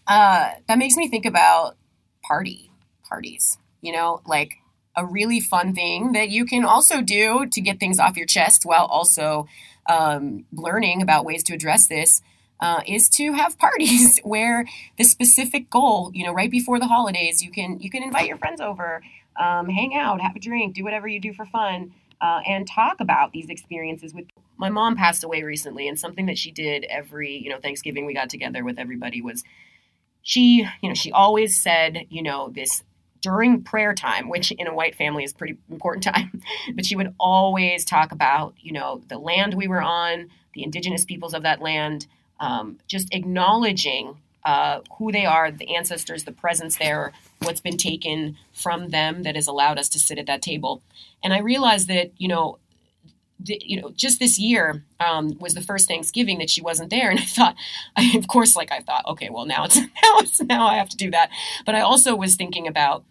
Uh, 0.06 0.50
that 0.68 0.78
makes 0.78 0.96
me 0.96 1.08
think 1.08 1.26
about 1.26 1.76
party 2.22 2.70
parties. 3.08 3.58
You 3.80 3.92
know, 3.92 4.20
like 4.26 4.54
a 4.96 5.04
really 5.04 5.40
fun 5.40 5.74
thing 5.74 6.12
that 6.12 6.30
you 6.30 6.44
can 6.44 6.64
also 6.64 7.02
do 7.02 7.46
to 7.46 7.60
get 7.60 7.78
things 7.78 7.98
off 7.98 8.16
your 8.16 8.26
chest 8.26 8.64
while 8.64 8.86
also 8.86 9.46
um, 9.88 10.44
learning 10.52 11.02
about 11.02 11.24
ways 11.24 11.42
to 11.44 11.54
address 11.54 11.86
this. 11.86 12.22
Uh, 12.58 12.80
is 12.86 13.10
to 13.10 13.34
have 13.34 13.58
parties 13.58 14.18
where 14.24 14.64
the 14.96 15.04
specific 15.04 15.68
goal, 15.68 16.10
you 16.14 16.24
know, 16.24 16.32
right 16.32 16.50
before 16.50 16.78
the 16.78 16.86
holidays, 16.86 17.42
you 17.42 17.50
can 17.50 17.78
you 17.80 17.90
can 17.90 18.02
invite 18.02 18.26
your 18.26 18.38
friends 18.38 18.62
over, 18.62 19.02
um, 19.38 19.68
hang 19.68 19.94
out, 19.94 20.22
have 20.22 20.34
a 20.34 20.38
drink, 20.38 20.74
do 20.74 20.82
whatever 20.82 21.06
you 21.06 21.20
do 21.20 21.34
for 21.34 21.44
fun, 21.44 21.92
uh, 22.20 22.40
and 22.46 22.66
talk 22.66 23.00
about 23.00 23.32
these 23.32 23.48
experiences 23.48 24.14
with 24.14 24.26
my 24.56 24.70
mom 24.70 24.96
passed 24.96 25.22
away 25.22 25.42
recently 25.42 25.86
and 25.88 25.98
something 25.98 26.26
that 26.26 26.38
she 26.38 26.50
did 26.50 26.84
every 26.84 27.36
you 27.36 27.50
know 27.50 27.58
thanksgiving 27.58 28.06
we 28.06 28.14
got 28.14 28.30
together 28.30 28.64
with 28.64 28.78
everybody 28.78 29.20
was 29.20 29.44
she 30.22 30.66
you 30.82 30.88
know 30.88 30.94
she 30.94 31.12
always 31.12 31.60
said 31.60 32.06
you 32.08 32.22
know 32.22 32.50
this 32.54 32.82
during 33.20 33.62
prayer 33.62 33.94
time 33.94 34.28
which 34.28 34.50
in 34.52 34.66
a 34.66 34.74
white 34.74 34.94
family 34.94 35.24
is 35.24 35.32
pretty 35.32 35.56
important 35.70 36.04
time 36.04 36.40
but 36.74 36.86
she 36.86 36.96
would 36.96 37.14
always 37.18 37.84
talk 37.84 38.12
about 38.12 38.54
you 38.58 38.72
know 38.72 39.02
the 39.08 39.18
land 39.18 39.54
we 39.54 39.68
were 39.68 39.82
on 39.82 40.28
the 40.54 40.62
indigenous 40.62 41.04
peoples 41.04 41.34
of 41.34 41.42
that 41.42 41.60
land 41.60 42.06
um, 42.38 42.78
just 42.86 43.08
acknowledging 43.12 44.16
uh, 44.46 44.80
who 44.96 45.10
they 45.10 45.26
are, 45.26 45.50
the 45.50 45.74
ancestors, 45.74 46.22
the 46.22 46.30
presence 46.30 46.76
there, 46.76 47.12
what's 47.42 47.60
been 47.60 47.76
taken 47.76 48.36
from 48.54 48.90
them 48.90 49.24
that 49.24 49.34
has 49.34 49.48
allowed 49.48 49.76
us 49.76 49.88
to 49.88 49.98
sit 49.98 50.18
at 50.20 50.26
that 50.26 50.40
table. 50.40 50.80
And 51.22 51.34
I 51.34 51.38
realized 51.38 51.88
that, 51.88 52.12
you 52.16 52.28
know, 52.28 52.58
you 53.44 53.80
know, 53.80 53.90
just 53.90 54.20
this 54.20 54.38
year 54.38 54.84
um, 55.00 55.36
was 55.40 55.54
the 55.54 55.60
first 55.60 55.88
Thanksgiving 55.88 56.38
that 56.38 56.48
she 56.48 56.62
wasn't 56.62 56.90
there, 56.90 57.10
and 57.10 57.18
I 57.18 57.24
thought, 57.24 57.56
I, 57.96 58.16
of 58.16 58.28
course, 58.28 58.54
like 58.54 58.70
I 58.70 58.80
thought, 58.80 59.04
okay, 59.08 59.30
well 59.30 59.46
now 59.46 59.64
it's 59.64 59.76
now 59.78 60.18
it's 60.18 60.40
now 60.40 60.66
I 60.68 60.76
have 60.76 60.88
to 60.90 60.96
do 60.96 61.10
that. 61.10 61.30
But 61.66 61.74
I 61.74 61.80
also 61.80 62.14
was 62.14 62.36
thinking 62.36 62.68
about, 62.68 63.04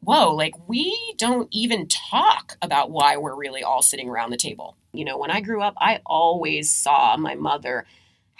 whoa, 0.00 0.34
like 0.34 0.54
we 0.68 1.14
don't 1.18 1.48
even 1.52 1.86
talk 1.86 2.56
about 2.60 2.90
why 2.90 3.16
we're 3.16 3.36
really 3.36 3.62
all 3.62 3.80
sitting 3.80 4.08
around 4.08 4.30
the 4.30 4.36
table. 4.36 4.76
You 4.92 5.04
know, 5.04 5.16
when 5.16 5.30
I 5.30 5.40
grew 5.40 5.62
up, 5.62 5.74
I 5.78 6.00
always 6.04 6.68
saw 6.68 7.16
my 7.16 7.36
mother 7.36 7.86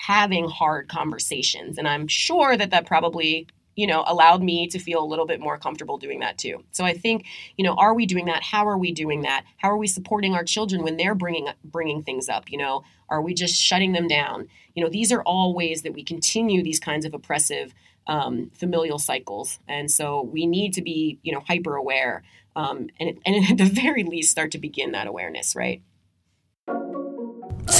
having 0.01 0.49
hard 0.49 0.89
conversations. 0.89 1.77
And 1.77 1.87
I'm 1.87 2.09
sure 2.09 2.57
that 2.57 2.71
that 2.71 2.87
probably, 2.87 3.47
you 3.77 3.87
know, 3.87 4.03
allowed 4.07 4.43
me 4.43 4.67
to 4.69 4.79
feel 4.79 5.05
a 5.05 5.05
little 5.05 5.27
bit 5.27 5.41
more 5.41 5.59
comfortable 5.59 5.99
doing 5.99 6.21
that 6.21 6.39
too. 6.39 6.65
So 6.73 6.85
I 6.87 6.95
think, 6.95 7.27
you 7.59 7.65
know, 7.65 7.75
are 7.75 7.93
we 7.93 8.07
doing 8.07 8.25
that? 8.25 8.43
How 8.43 8.67
are 8.67 8.79
we 8.79 8.93
doing 8.93 9.21
that? 9.23 9.45
How 9.59 9.71
are 9.71 9.77
we 9.77 9.87
supporting 9.87 10.35
our 10.35 10.43
children 10.43 10.83
when 10.83 10.97
they're 10.97 11.15
bringing 11.15 11.49
bringing 11.63 12.03
things 12.03 12.31
up? 12.31 12.51
You 12.51 12.57
know, 12.57 12.83
are 13.11 13.21
we 13.21 13.35
just 13.35 13.61
shutting 13.61 13.93
them 13.93 14.09
down? 14.09 14.49
You 14.75 14.83
know, 14.83 14.89
these 14.91 15.13
are 15.13 15.23
all 15.23 15.55
ways 15.55 15.83
that 15.83 15.93
we 15.93 16.03
continue 16.03 16.63
these 16.63 16.81
kinds 16.81 17.05
of 17.05 17.13
oppressive 17.13 17.75
um, 18.07 18.51
familial 18.55 18.99
cycles, 18.99 19.59
and 19.69 19.91
so 19.91 20.23
we 20.23 20.47
need 20.47 20.73
to 20.75 20.83
be, 20.83 21.19
you 21.23 21.31
know, 21.31 21.41
hyper 21.47 21.77
aware, 21.77 22.23
um, 22.57 22.89
and 22.99 23.19
and 23.27 23.45
at 23.51 23.59
the 23.59 23.71
very 23.83 24.03
least 24.03 24.31
start 24.31 24.51
to 24.53 24.59
begin 24.59 24.93
that 24.93 25.07
awareness, 25.07 25.55
right? 25.55 25.83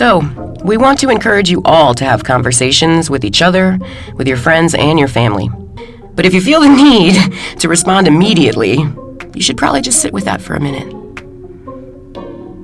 So, 0.01 0.21
we 0.65 0.79
want 0.79 0.99
to 1.01 1.11
encourage 1.11 1.51
you 1.51 1.61
all 1.67 1.93
to 1.93 2.07
have 2.07 2.25
conversations 2.25 3.11
with 3.11 3.23
each 3.23 3.43
other, 3.43 3.79
with 4.15 4.27
your 4.27 4.39
friends, 4.39 4.75
and 4.75 4.99
your 4.99 5.09
family. 5.09 5.51
But 6.15 6.25
if 6.25 6.33
you 6.33 6.41
feel 6.41 6.63
the 6.63 6.69
need 6.75 7.17
to 7.61 7.69
respond 7.69 8.09
immediately, 8.09 8.79
you 9.35 9.43
should 9.43 9.59
probably 9.59 9.83
just 9.83 10.01
sit 10.01 10.15
with 10.15 10.25
that 10.25 10.41
for 10.41 10.55
a 10.55 10.59
minute. 10.59 10.89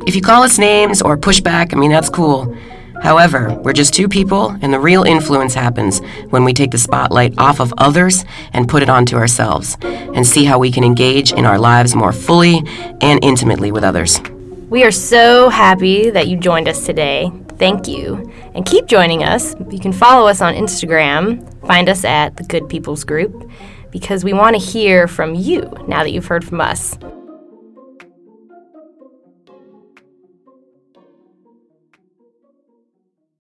If 0.09 0.17
you 0.17 0.23
call 0.23 0.45
us 0.45 0.57
names 0.57 1.03
or 1.03 1.19
push 1.19 1.43
back, 1.43 1.75
I 1.75 1.77
mean, 1.77 1.91
that's 1.91 2.09
cool. 2.09 2.57
However, 3.03 3.53
we're 3.63 3.75
just 3.75 3.93
two 3.93 4.09
people, 4.09 4.57
and 4.63 4.73
the 4.73 4.81
real 4.81 5.03
influence 5.03 5.53
happens 5.53 6.01
when 6.31 6.43
we 6.43 6.55
take 6.55 6.71
the 6.71 6.79
spotlight 6.79 7.37
off 7.37 7.61
of 7.61 7.75
others 7.77 8.25
and 8.55 8.67
put 8.67 8.83
it 8.83 8.89
onto 8.89 9.17
ourselves, 9.17 9.77
and 9.83 10.27
see 10.27 10.47
how 10.47 10.59
we 10.59 10.73
can 10.73 10.85
engage 10.85 11.35
in 11.35 11.45
our 11.45 11.59
lives 11.59 11.95
more 11.95 12.15
fully 12.15 12.63
and 13.03 13.23
intimately 13.23 13.73
with 13.73 13.85
others. 13.85 14.23
We 14.77 14.85
are 14.85 14.91
so 14.91 15.49
happy 15.49 16.11
that 16.11 16.29
you 16.29 16.37
joined 16.37 16.69
us 16.69 16.85
today. 16.85 17.33
Thank 17.57 17.89
you. 17.89 18.31
And 18.55 18.67
keep 18.67 18.85
joining 18.85 19.25
us. 19.25 19.57
You 19.71 19.79
can 19.79 19.91
follow 19.91 20.29
us 20.29 20.43
on 20.43 20.53
Instagram, 20.53 21.67
find 21.67 21.89
us 21.89 22.05
at 22.05 22.37
the 22.37 22.45
Good 22.45 22.69
People's 22.69 23.03
Group, 23.03 23.51
because 23.91 24.23
we 24.23 24.35
want 24.35 24.55
to 24.55 24.61
hear 24.61 25.09
from 25.09 25.35
you 25.35 25.63
now 25.89 26.03
that 26.03 26.13
you've 26.13 26.27
heard 26.27 26.45
from 26.45 26.61
us. 26.61 26.99